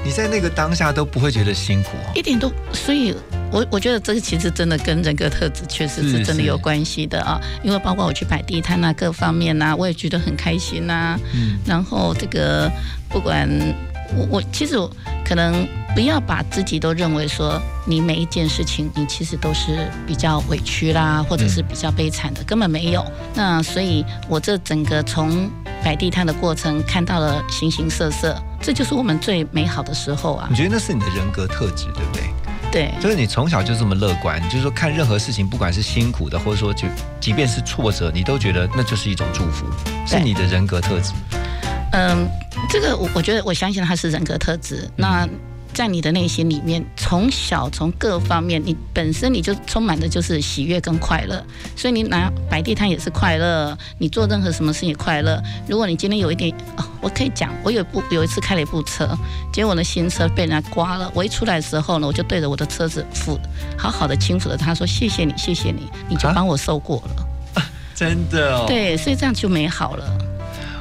[0.04, 2.12] 你在那个当下都不会觉得辛苦哦。
[2.14, 2.52] 一点都。
[2.74, 3.16] 所以
[3.50, 12.70] 我我觉得这个其实真的跟人格特质确实是是真的有关系的啊，因为包括我去摆地摊啊，各方面啊，我也觉得很开心呐、嗯然后这个
[13.08, 13.50] 不管
[14.16, 14.90] 我我其实我
[15.26, 23.06] 可能不要把自己都认为说你每一件事情你其实都是比较委屈啦，或者是比较悲惨的，根本没有。
[23.34, 25.50] 那所以我这整个从
[25.84, 30.56] 摆地摊的过程看到了形形色色，这就是我们最美好的时候啊你。
[30.56, 32.24] 觉得那是你的人格特质，对不对？
[32.70, 36.86] 对，就是你从小就这么乐观，就是说看任何事情，不管是辛苦的，或者说就
[37.20, 39.66] 即便是挫折，你都觉得那就是一种祝福，
[40.06, 41.14] 是你的人格特质。
[41.92, 42.28] 嗯，
[42.70, 44.90] 这个我我觉得我相信他是人格特质。
[44.96, 45.28] 那
[45.74, 51.44] 在你的内心里面，从小从各方面，你本身你就充满的就是喜悦跟快乐，
[51.76, 55.40] 所以你拿摆地摊也是快乐，你做任何什么事也快乐。
[55.68, 59.08] 如果你今天有一点，哦、我可以讲，我有一部有一次开了一部车，
[59.54, 63.38] 结果呢新车被人家刮了，我一出来的时候呢，我就对着我的车子抚，
[63.78, 67.64] 好好的轻抚着他说谢谢你，谢谢你，你就啊帮我受过了。
[67.94, 70.37] 真的哦，，对，所以这样就美好了。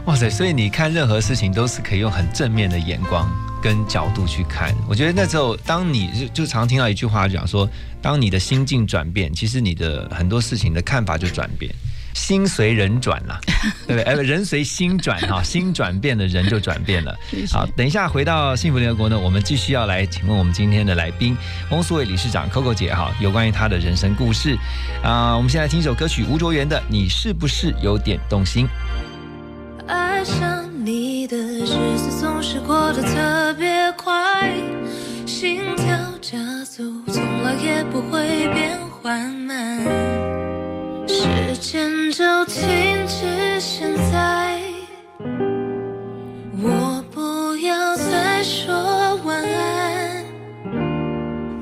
[0.06, 0.30] 哇塞！
[0.30, 3.28] 所以你看任何事情都是可以用很正面的眼光
[3.60, 4.72] 跟角度去看。
[4.88, 7.68] 我觉得那时候，当你就就常听到一句话讲说，
[8.00, 11.74] 当你的心境转变，其实你的很多事情的看法就转变。
[12.14, 13.38] 心随人转啦，
[13.86, 14.02] 对不对？
[14.04, 17.14] 哎，不人随心转哈， 心转变了，人就转变了。
[17.52, 21.36] 好，等一下回到幸福联合国呢，我们继续要来请问我们今天的来宾
[21.70, 24.56] 翁素慧理事长 Coco 姐哈，有关于她的人生故事
[25.02, 28.66] 啊、我们现在听一首歌曲吴卓源的《你是不是有点动心》。
[29.86, 31.66] 爱上你的日
[31.96, 34.52] 子总是过得特别快，
[35.24, 35.86] 心跳
[36.20, 39.80] 加速，从来也不会变缓慢。
[41.06, 42.64] 时间就停
[43.06, 44.60] 止现在，
[46.62, 48.74] 我不要再说
[49.24, 50.24] 晚安。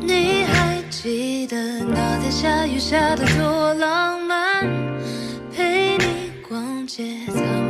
[0.00, 4.66] 你还记得那天下雨下的多浪漫？
[5.54, 7.04] 陪你逛街，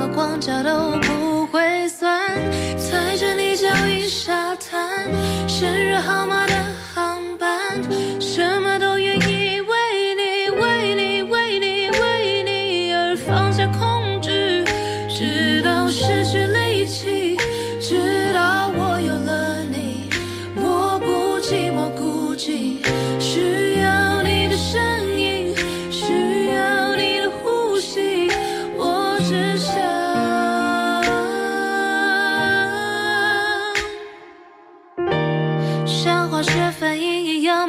[0.04, 2.30] 么光脚都不会酸。
[2.76, 5.08] 踩着你脚印沙滩，
[5.48, 6.52] 生日号码的
[6.94, 7.82] 航班，
[8.20, 14.62] 什么都愿意为你，为你，为你，为你而放下控制，
[15.08, 17.36] 直到失去力气，
[17.80, 20.10] 直到我有了你，
[20.56, 22.84] 我不寂寞孤寂，
[23.18, 24.82] 需要你的声
[25.16, 25.54] 音，
[25.90, 28.28] 需要你的呼吸，
[28.76, 29.73] 我只想。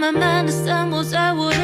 [0.06, 1.55] 应一样，慢慢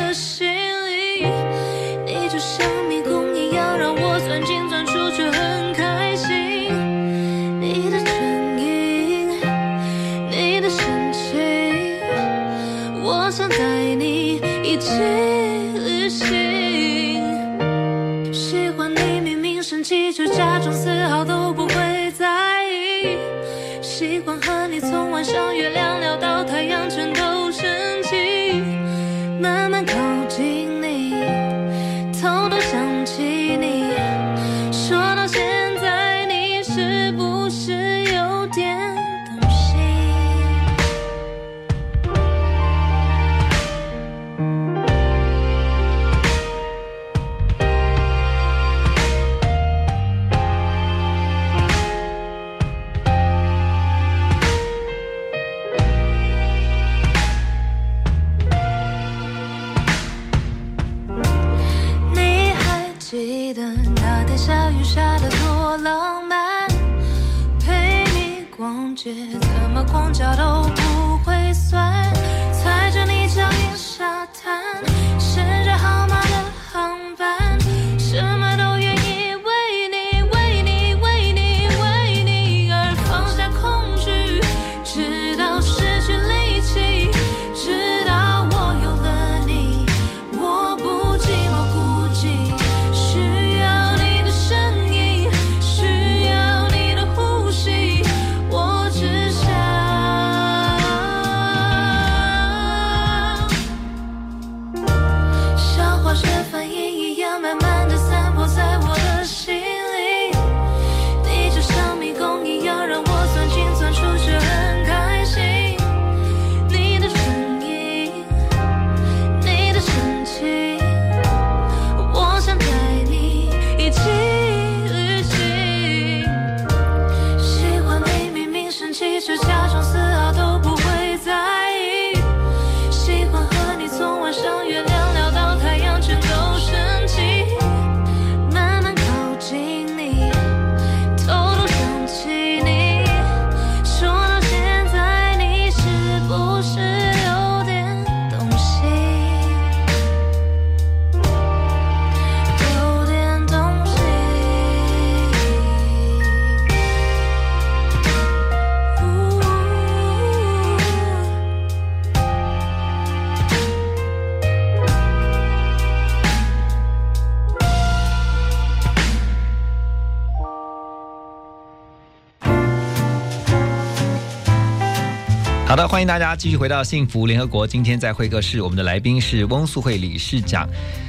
[176.12, 177.66] 大家继续回到幸福联合国。
[177.66, 180.68] 今天在会客室，我们的来宾是翁素慧理事长。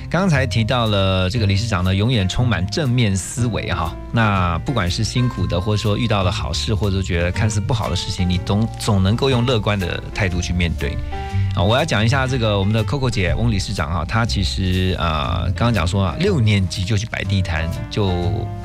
[0.09, 3.93] 刚才提到了这个理事长呢，永远充满正面思维哈。
[4.13, 10.97] 那不管是辛苦的，或者说遇到了好事，或者觉得看似不好的事情，你总总能够用乐观的态度去面对。
[11.55, 18.09] 啊，我要讲一下这个我们的 Coco 姐翁理事长哈，她其实呃刚刚讲说啊，六年级就去摆地摊，就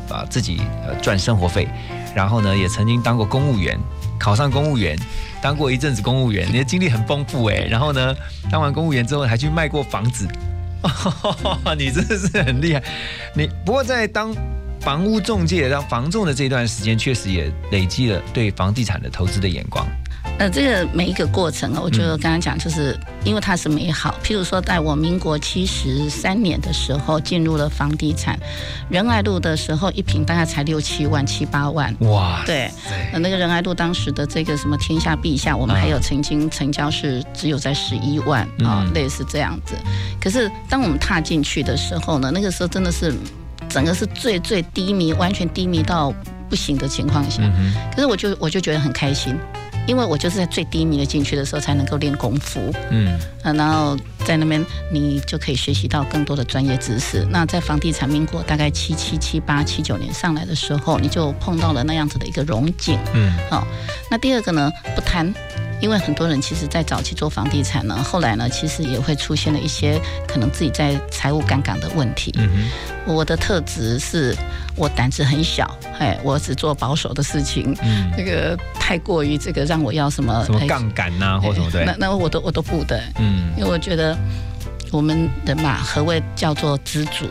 [0.10, 1.68] 啊、自己呃赚生活费，
[2.16, 3.78] 然后呢也曾经当过公务员，
[4.18, 4.98] 考上公务员，
[5.42, 7.68] 当过一阵子公务员，你的经历很丰富哎。
[7.70, 8.16] 然后呢，
[8.50, 10.26] 当完公务员之后还去卖过房子，
[11.78, 12.82] 你真的是很厉害。
[13.36, 14.34] 你不过在当
[14.80, 19.86] 房屋中介、当房仲的这段时间，确实也累积了对房地产的投资的眼光。
[20.40, 24.14] 呃，这个每一个过程啊，我觉得嗯刚刚讲，就是因为它是美好。
[24.24, 28.38] 譬如说，在我民国七十三年的时候进入了房地产，
[28.88, 31.92] 仁爱路的时候，一平大概才六七万、七八万。
[32.02, 32.70] 哇，对，
[33.12, 39.74] 呃那个仁爱路当时的这个什么天下陛下，我们啊还有曾经成交是只有在十一万啊、嗯类似这样子。
[40.22, 43.12] 可是当我们踏进去的时候呢，那个时候真的是
[43.68, 46.14] 整个是最最低迷，完全低迷到
[46.48, 47.42] 不行的情况下。
[47.42, 49.36] 嗯可是我就我就觉得很开心，
[49.88, 57.26] 因为我就是在最低迷的进去的时候才能够练功夫，嗯呃，然后在那边你就可以学习到更多的专业知识。
[57.32, 63.00] 那在房地产民国大概七七七八七九年上来的时候，你就碰到了那样子的一个融景。
[63.14, 63.66] 嗯好、
[64.12, 65.34] 那第二个呢，不贪。
[65.80, 72.34] 因为很多人其实，在早期做房地产呢，后来呢，其实也会出现了一些可能自己在财务杠杆的问题。
[72.38, 72.50] 嗯
[73.06, 74.36] 哼，我的特质是
[74.76, 75.70] 我胆子很小，
[76.00, 77.76] 哎，我只做保守的事情。
[77.84, 84.18] 嗯，这个太过于这个让我要什么什么哎杠杆呐，或什么对那，那我都我都不的，嗯因为我觉得
[84.92, 87.26] 我们人嘛，何谓叫做知足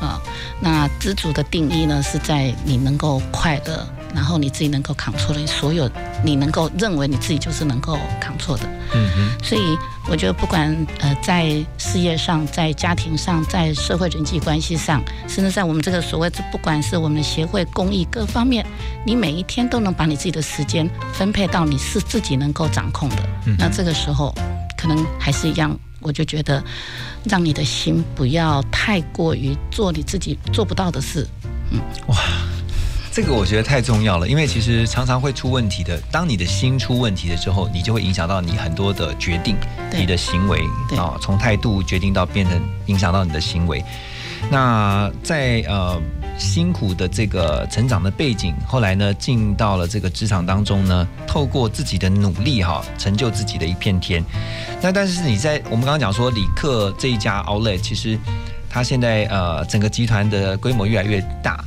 [0.00, 0.20] 啊？
[0.62, 5.90] 那知足的定义呢，是在你能够快乐，然后你自己能够扛错的所有，
[6.24, 8.64] 你能够认为你自己就是能够扛错的。
[8.92, 9.62] 嗯哼，所以
[10.08, 18.66] 我觉得，不管呃在事业上、在家庭上、在社会人际关系上，甚至在我们这个所谓的不管是我们的协会、公益各方面，
[19.06, 23.16] 你每一天都能把你自己的时间分配到你是自己能够掌控的。
[23.46, 24.34] 嗯那这个时候，
[24.76, 26.62] 可能还是一样，我就觉得，
[27.24, 31.24] 让你的心不要太过于做你自己做不到的事。
[33.12, 36.00] 这个我觉得太重要了，因为其实常常会出问题的。
[36.12, 39.56] 当你的心出问题了之后，你就会影响到你很多的决定，
[39.90, 43.84] 对你的行为对啊，从态度决定到变成影响到你的行为。
[44.48, 46.00] 那在呃
[46.38, 54.24] 辛苦的这个成长的背景，后来呢进到了这个职场当中呢，透过自己的努力哈，成就自己的一片天。
[54.80, 58.16] 那但是你在我们刚刚讲说，李克这一家 Outlet，其实
[58.70, 61.62] 他现在呃整个集团的规模越来越大。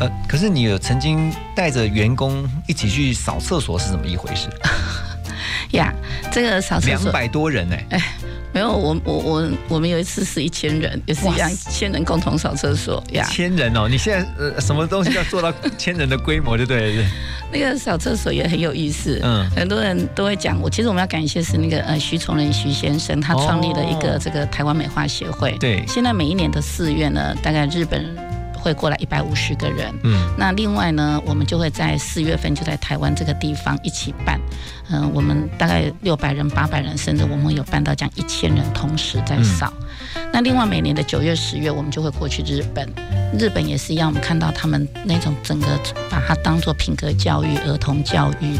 [0.00, 4.48] 呃，可是你有曾经带着员工一起去扫厕所是怎么一回事？
[5.72, 5.92] 呀
[6.30, 8.00] 这个扫厕所两百多人呢、哎
[8.52, 13.22] 没有，我我我我们有一次是一千人，也是一样，千人共同扫厕所呀。
[13.30, 13.86] 千人哦！
[13.86, 17.04] 你现在呃什么东西要做到 千人的规模，对不对？
[17.52, 20.70] 那个扫厕所也很有意思，嗯嗯，很多人都会讲我。
[20.70, 25.54] 其实我们要感谢是那个呃徐崇仁徐先生，他创立了一哦个这个台湾美化协会。
[25.60, 28.06] 对现在每一年的四月呢，大概日本
[28.66, 29.94] 会过来一百五十个人。
[30.02, 34.40] 嗯那另外呢，我们就会在四月份就在台湾这个地方一起办，
[34.90, 39.72] 嗯、我们大概六百人、八百人，甚至我们有办到将一千人同时在扫。
[40.32, 42.92] 那另外每年的九月、十月，我们就会过去日本，
[43.38, 45.66] 日本也是一样，我们看到他们那种整个
[46.10, 48.58] 把它当做品格教育、儿童教育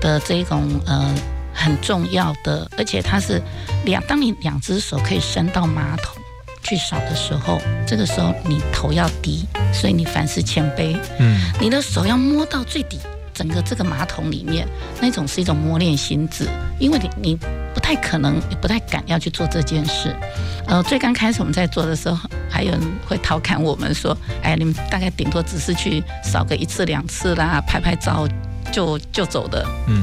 [0.00, 1.12] 的这一种呃
[1.52, 3.42] 很重要的，而且它是
[3.84, 6.23] 两，当你两只手可以伸到马桶。
[6.64, 10.96] 去扫的时候，这个时候你头要低，所以你凡事谦卑。
[11.20, 12.98] 嗯你的手要摸到最底，
[13.32, 14.66] 整个这个马桶里面，
[15.00, 16.48] 那种是一种磨练心智，
[16.80, 17.38] 因为你你
[17.74, 20.16] 不太可能，也不太敢要去做这件事。
[20.66, 28.26] 呃，最刚开始我们在做的时候，还有人会调侃我们说：“哎，你们大概顶多只是去扫个一次两次啦，拍拍照
[28.72, 29.66] 就就走的。
[29.86, 30.02] 嗯，”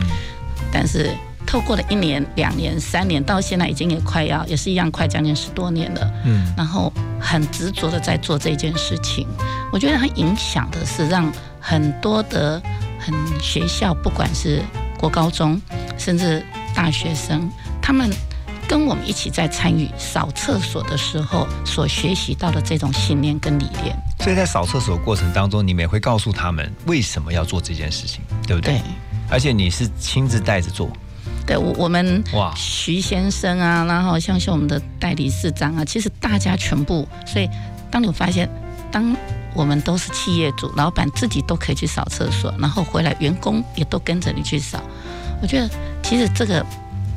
[0.72, 1.10] 但是
[1.52, 6.14] 透过了一年、两年、三年，到现在已经也快要也是一样，快将近十多年了。
[6.24, 9.28] 嗯然后很执着的在做这件事情。
[9.70, 11.30] 我觉得它影响的是让
[11.60, 12.62] 很多的
[12.98, 14.62] 很学校，不管是
[14.98, 15.62] 国高中，
[15.98, 16.42] 甚至
[16.74, 18.10] 大学生，他们
[18.66, 23.94] 跟我们一起在参与扫厕所的时候所学习到的这种信念跟理念。
[24.22, 28.76] 所以在扫厕所过程当中，你们也会告诉他们为什么要做这件事情，对不对？
[28.76, 28.82] 对。
[29.30, 30.90] 而且你是亲自带着做，
[31.46, 32.54] 对，我我们哇。
[32.56, 37.50] 徐先生啊，然后像是我们的代理市长啊，其实大家全部，所以
[37.90, 38.50] 当你发现，
[38.92, 39.16] 当
[39.54, 44.82] 我们都是企业主，老板自己都可以去扫厕所，然后回来员工也都跟着你去扫，
[45.42, 45.70] 我觉得
[46.02, 46.66] 其实这个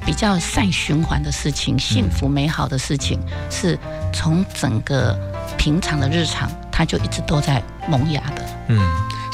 [0.04, 3.20] 比较善循环的事情，幸福美好的事情，
[3.50, 3.78] 是
[4.12, 5.16] 从整个
[5.56, 8.44] 平常的日常，它就一直都在萌芽的。
[8.68, 8.78] 嗯，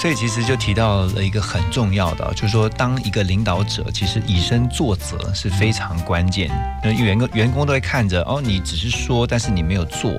[0.00, 6.48] 所以其实就提到了一个很重要的，就是说，当一个领导者，其实以身作则是非常关键。
[6.82, 10.12] 那员工员工都会看着，哦，你只是说，但是你没有做，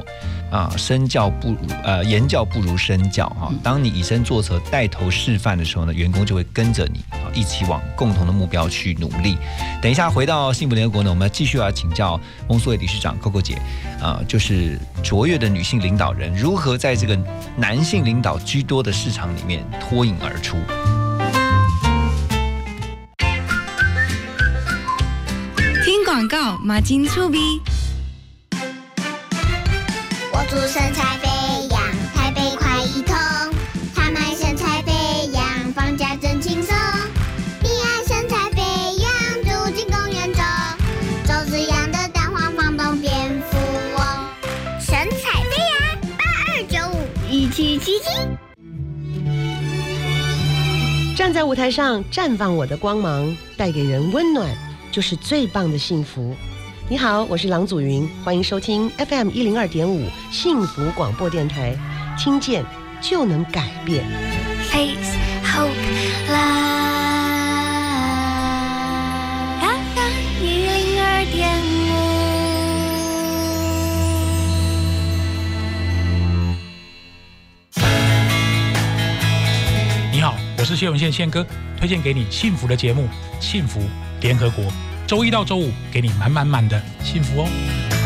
[0.52, 9.38] 啊，身教不如呃言教不如身教哈、当你以身作则、带头示范的时候呢，员工就会跟着你啊，一起往共同的目标去努力。
[9.82, 13.62] 等一下回到幸福联合国呢，我们继续要请教翁苏伟理事长 Coco 姐
[14.02, 17.18] 啊，就是卓越的女性领导人如何在这个
[17.56, 20.58] 男性领导居多的市场里面脱颖而出。
[25.86, 27.40] 听广告，马金醋逼。
[30.34, 31.28] 我祝身材飞
[31.70, 31.82] 扬，
[32.14, 33.16] 台北快一通。
[33.94, 36.76] 他们爱身材飞扬，放假真轻松。
[37.62, 38.62] 你爱身材飞
[38.98, 39.12] 扬，
[39.44, 40.44] 住进公园中，
[41.26, 43.58] 周子阳的蛋黄房东蝙蝠
[43.98, 44.04] 翁。
[44.80, 48.06] 神采飞扬，八二九五一七七七。
[51.16, 54.50] 站在舞台上绽放我的光芒，带给人温暖，
[54.92, 56.36] 就是最棒的幸福。
[56.92, 61.74] 你好，我是郎祖云，欢迎收听 FM 一零二点五幸福广播电台，
[62.18, 62.66] 听见
[63.00, 64.04] 就能改变。
[64.70, 65.72] Face Hope
[66.28, 66.82] Love
[69.62, 71.62] FM 一零二点
[80.12, 81.48] 你好，我是谢文宪宪哥，
[81.80, 83.04] 推荐给你幸福的节目
[83.42, 83.80] 《幸福
[84.20, 84.66] 联合国》，
[85.12, 88.01] 周一到周五给你满满满的幸福哦。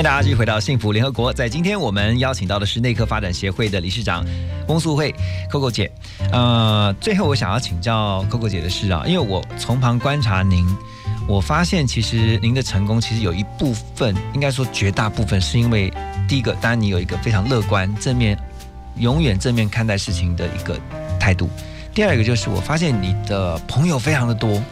[0.00, 1.30] 迎大家继续回到幸福联合国。
[1.30, 4.24] 在今天，我们邀请到的是内科发展协会的理事长
[4.66, 5.14] 翁素慧
[5.50, 5.92] Coco 姐。
[6.32, 10.66] 呃，最后我想要请教 Coco 姐的是啊，因为我从旁观察您，
[11.28, 15.92] 我发现其实您的成功其实有一部分，应该说绝大部分是因为
[16.26, 18.38] 第一个，当然你有一个非常乐观、正面、
[18.96, 20.80] 永远正面看待事情的一个
[21.18, 21.50] 态度。
[21.92, 24.62] 第二个就是我发现你的朋友非常的多。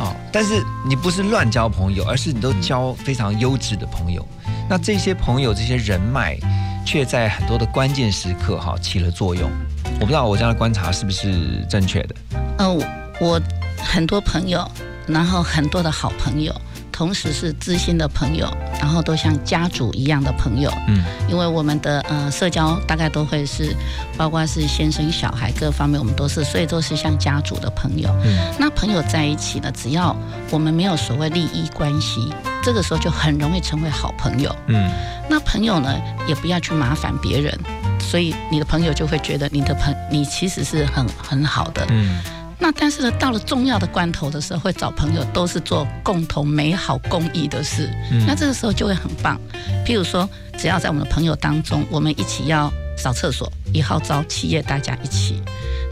[0.00, 4.26] 哦，但是你不是乱交朋友，而是你都交非常优质的朋友。
[4.70, 6.38] 那这些朋友、这些人脉，
[6.86, 9.50] 却在很多的关键时刻哈起了作用。
[9.94, 12.14] 我不知道我这样的观察是不是正确的？
[12.58, 12.84] 嗯、我
[13.20, 13.42] 我
[13.78, 14.64] 很多朋友，
[15.08, 16.54] 然后很多的好朋友，
[16.92, 18.48] 同时是知心的朋友，
[18.78, 20.72] 然后都像家族一样的朋友。
[20.86, 23.74] 嗯，因为我们的呃社交大概都会是，
[24.16, 28.08] 包括是先生小孩各方面，我们都是，所以都是像家族的朋友。
[28.22, 30.16] 嗯，那朋友在一起呢，只要
[30.48, 32.32] 我们没有所谓利益关系，
[32.62, 34.54] 这个时候就很容易成为好朋友。
[34.66, 34.90] 嗯，
[35.28, 37.58] 那朋友呢，也不要去麻烦别人，
[38.00, 41.86] 所以你的朋友就会觉得你的朋你其实是很很好的。
[41.90, 42.20] 嗯，
[42.58, 47.90] 那但是呢，到了重要的关头的时候，会找朋友都是做共同美好公益的事。
[48.10, 49.40] 嗯那这个时候就会很棒。
[49.86, 52.70] 譬如说，只要在我们的朋友当中，我们一起要
[53.00, 55.42] 扫厕所，也号召企业大家一起。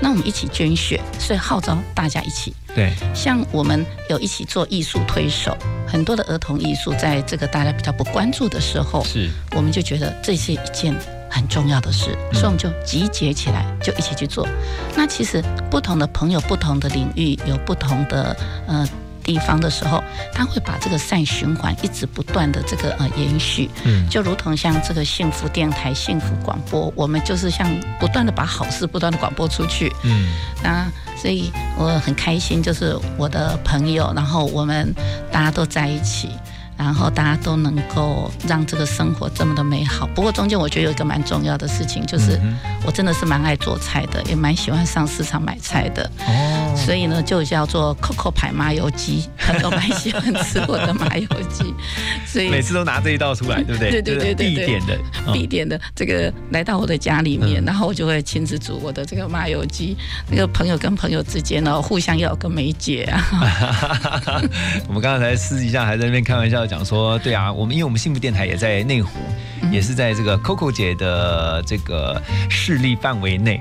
[0.00, 2.54] 那我们一起捐血，所以号召大家一起。
[2.74, 5.56] 对，像我们有一起做艺术推手，
[5.88, 10.94] 很多的儿童艺术，在这个大家比较不关注的时候，是我们就觉得这是一件
[11.28, 14.46] 很重要的事，所以我们就集结起来，就一起去做。
[14.94, 18.36] 那其实不同的朋友、不同的领域有不同的
[18.66, 18.88] 呃。
[19.28, 20.02] 地方的时候，
[20.32, 24.08] 他会把这个善循环一直不断的这个呃延续，嗯。
[24.08, 27.68] 就如同像这个幸福电台、幸福广播，我们就是像
[28.00, 30.32] 不断的把好事不断的广播出去，嗯。
[30.62, 34.94] 那所以我很开心，就是我的朋友，然后我们
[35.30, 36.30] 大家都在一起，
[36.74, 40.06] 然后大家都能够让这个生活这么的美好。
[40.14, 42.56] 不过中间我觉得有一个蛮重要的事情，就是嗯
[42.86, 46.10] 我真的是蛮爱做菜的，也蛮喜欢上市场买菜的。
[46.20, 51.74] 哦，所以呢，就叫做 Coco 牌麻油鸡，很多蛮喜欢吃我的麻油鸡，
[52.26, 53.90] 所以每次都拿这一道出来，对不对？
[53.90, 59.96] 对对对对必点的，嗯必点的这个来到我的家里面，然后我就会亲自煮我的这个麻油鸡。
[60.30, 63.20] 那个朋友跟朋友之间呢，互相要有个媒介啊。
[64.86, 69.10] 我们刚才私底下还在那边开玩笑讲说，对啊，我们因为我们幸福电台也在内湖，
[69.62, 73.60] 嗯也是在这个 Coco 姐的这个势力范围内，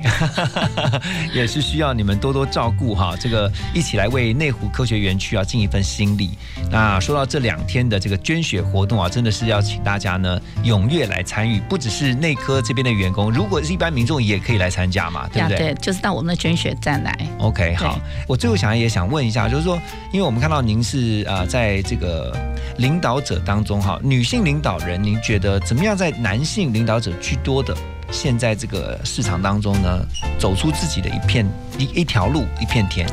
[1.33, 3.06] 也是需要你们多多照顾哈。
[3.15, 6.31] 这个一起来为内湖科学园区啊尽一份心力。
[6.69, 15.57] 那说到这两天的这个捐血活动啊，真的是要请大家呢踊跃来参与，不只是内科这边的员工，如果是一般民众也可以来参加嘛，对不对？
[15.57, 17.17] 对，就是到我们的捐血站来。
[17.39, 19.79] OK，好，我最后想也想问一下，就是说，
[20.11, 22.35] 因为我们看到您是呃，在这个
[22.77, 27.75] 领导者当中哈，女性领导人，您觉得怎么样在男性领导者居多的
[28.11, 30.05] 现在这个市场当中呢，
[30.39, 31.45] 走出自己的一片
[31.77, 33.07] 一一条路一片天？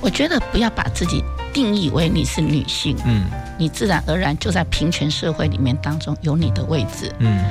[0.00, 1.22] 我觉得不要把自己
[1.52, 3.24] 定义为你是女性，嗯
[3.58, 7.12] 你自然而然就在平权社会里面当中有你的位置。
[7.18, 7.44] 嗯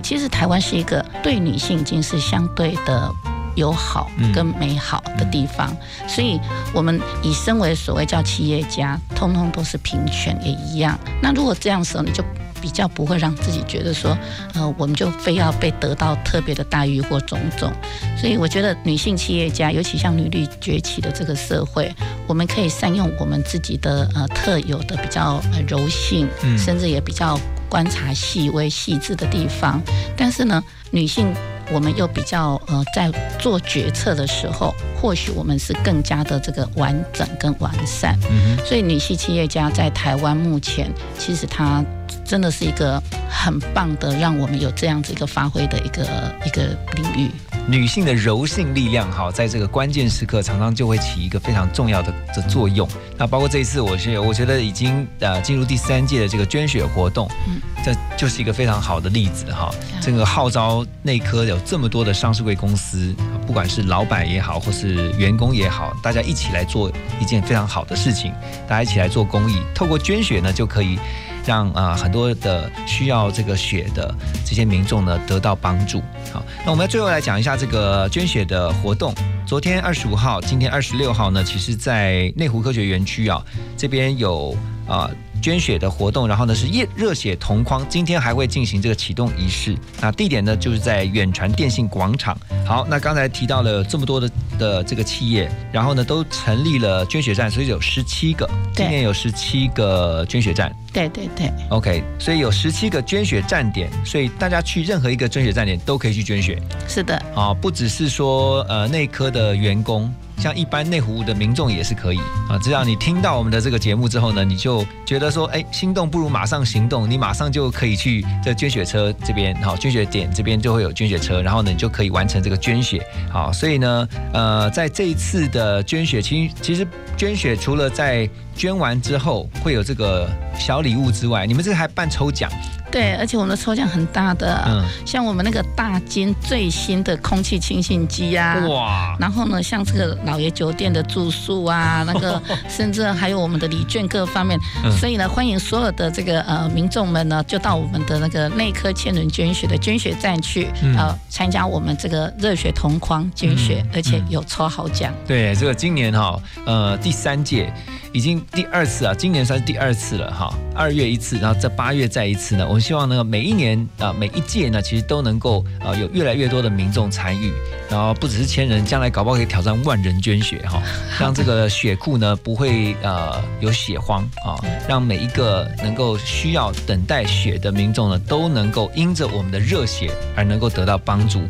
[0.00, 3.10] 其实台湾是一个对女性已经是相对的
[3.56, 5.76] 友好嗯跟美好的地方，
[6.06, 6.40] 所以
[6.72, 10.96] 我们以身为所谓叫企业家，通通都是平权也一样。
[11.20, 12.22] 那如果这样的时候，你就
[12.60, 14.16] 比较不会让自己觉得说，
[14.54, 17.72] 呃，我们就非要被得到特别的待遇或种种。
[18.16, 21.92] 所以我觉得女性企业家，尤其像女力崛起的这个社会，
[22.26, 27.38] 我们可以善用我们自己的呃特有的比较呃柔性，嗯甚至也比较
[27.68, 29.80] 观察细微细致的地方。
[30.16, 31.32] 但是呢，女性
[31.70, 38.18] 我们又比较呃在做决策的时候，或许我们是更加的这个完整跟完善。
[38.30, 41.84] 嗯所以女性企业家在台湾目前其实她
[42.28, 46.02] 真的是一个很棒的，让我们有这样子一个发挥的一个
[46.44, 47.30] 一个领域。
[47.66, 52.88] 女性的柔性力量，哈，在这个关键时刻，常常就会起一个非常重要的的作用。
[53.16, 59.70] 那包括这一次，我是我觉得已经呃进入第三届的这个捐血活动，嗯这就是一个非常好的例子哈。
[60.00, 63.14] 这个号召内科有这么多的上市贵公司，
[63.46, 68.32] 不管是老板也好，或是员工也好，大家一起来做一件非常好的事情，
[68.66, 70.98] 大家一起来做公益，透过捐血呢，就可以
[71.44, 74.14] 让啊、很多的需要这个血的
[74.44, 76.00] 这些民众呢得到帮助。
[76.32, 79.14] 好，那我们最后来讲一下这个捐血的活动。
[79.46, 83.42] 昨天二十五号，今天二十六号呢，其实在内湖科学园区啊，
[83.76, 84.54] 这边有
[84.86, 85.10] 啊、
[85.40, 89.76] 捐血的活动，然后呢是热热血同框，今天还会进行这个启动仪式。
[90.00, 92.38] 那地点呢就是在远传电信广场。
[92.66, 100.74] 好，那刚才提到了这么多的的这个企业，然后呢都成立了捐血站，所以有十七个，今年有十七个捐血站。
[100.92, 106.60] 对对对，OK，所以有十七个捐血站点，所以大家去任何一个捐血站点都可以去捐血。
[106.88, 112.18] 是的，啊，不只是说呃内科的员工，像一般内湖的民众也是可以
[112.48, 112.58] 啊。
[112.62, 123.04] 只要你听到我们的这个节目之后呢，你就觉得说，哎，心动不如马上行动，你马上就可以去这捐血车这边，好、捐血点这边就会有捐血车，然后呢，你就可以完成这个捐血。
[123.30, 126.86] 好，所以呢，呃，在这一次的捐血，其其实
[127.16, 130.28] 捐血除了在捐完之后会有这个
[130.58, 132.50] 小礼物之外，你们这还办抽奖。
[132.90, 155.12] 对，而且我们的抽奖很大的，嗯像我们那个大金最新的空气清新机啊，哇然后呢，像这个老爷酒店的住宿啊， 那个甚至还有我们的礼券各方面，嗯所以呢，欢迎所有的这个呃民众们呢，就到我们的那个内科千人捐血的捐血站去，嗯呃，参加我们这个热血同框捐血，嗯而且有抽好奖。
[155.26, 157.72] 对，这个今年哈，呃，第三届
[158.12, 160.52] 已经第二次啊，今年算是第二次了哈。
[160.74, 162.64] 二月一次，然后在八月再一次呢。
[162.68, 167.52] 我们希望呢，每一年啊、每一届呢，其实都能够呃有越来越多的民众参与，
[167.90, 170.80] 然后不只是千人，将来搞不好可以挑战万人捐血哈，
[171.18, 174.54] 让这个血库呢不会呃有血荒啊，
[174.88, 181.40] 让每一个能够需要等待血的民众呢，都能够因着我们的热血而能够得到帮助。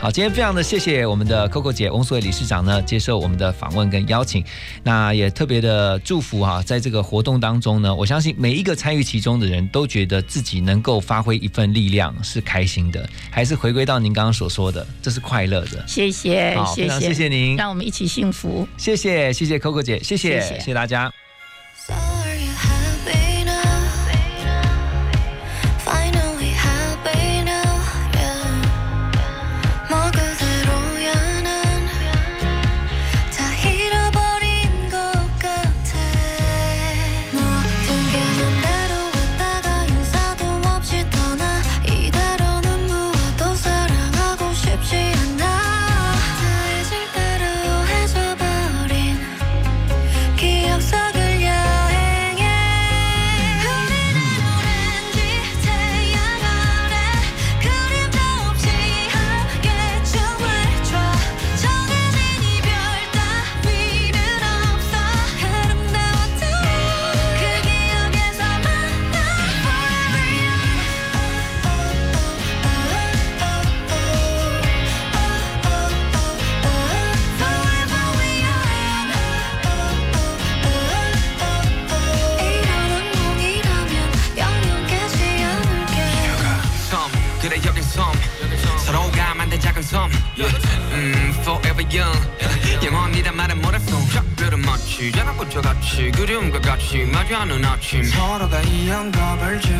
[0.00, 4.42] 好，今天非常的谢谢我们的 Coco 姐翁素慧理事长呢接受我们的访问跟邀请，
[4.82, 15.84] 那也特别的祝福哈、在这个活动当中呢，我相信每一个参与其中的人都觉得自己能够发挥一份力量是开心的，还是回归到您刚刚所说的，这是快乐的。
[15.86, 18.66] 谢谢好，谢谢，谢谢您让我们一起幸福。
[18.76, 21.12] 谢谢谢谢 Coco 姐，谢谢谢谢谢谢大家。
[97.28, 98.02] 하려는 아침.
[98.04, 99.77] 서로가 이 영겁을 주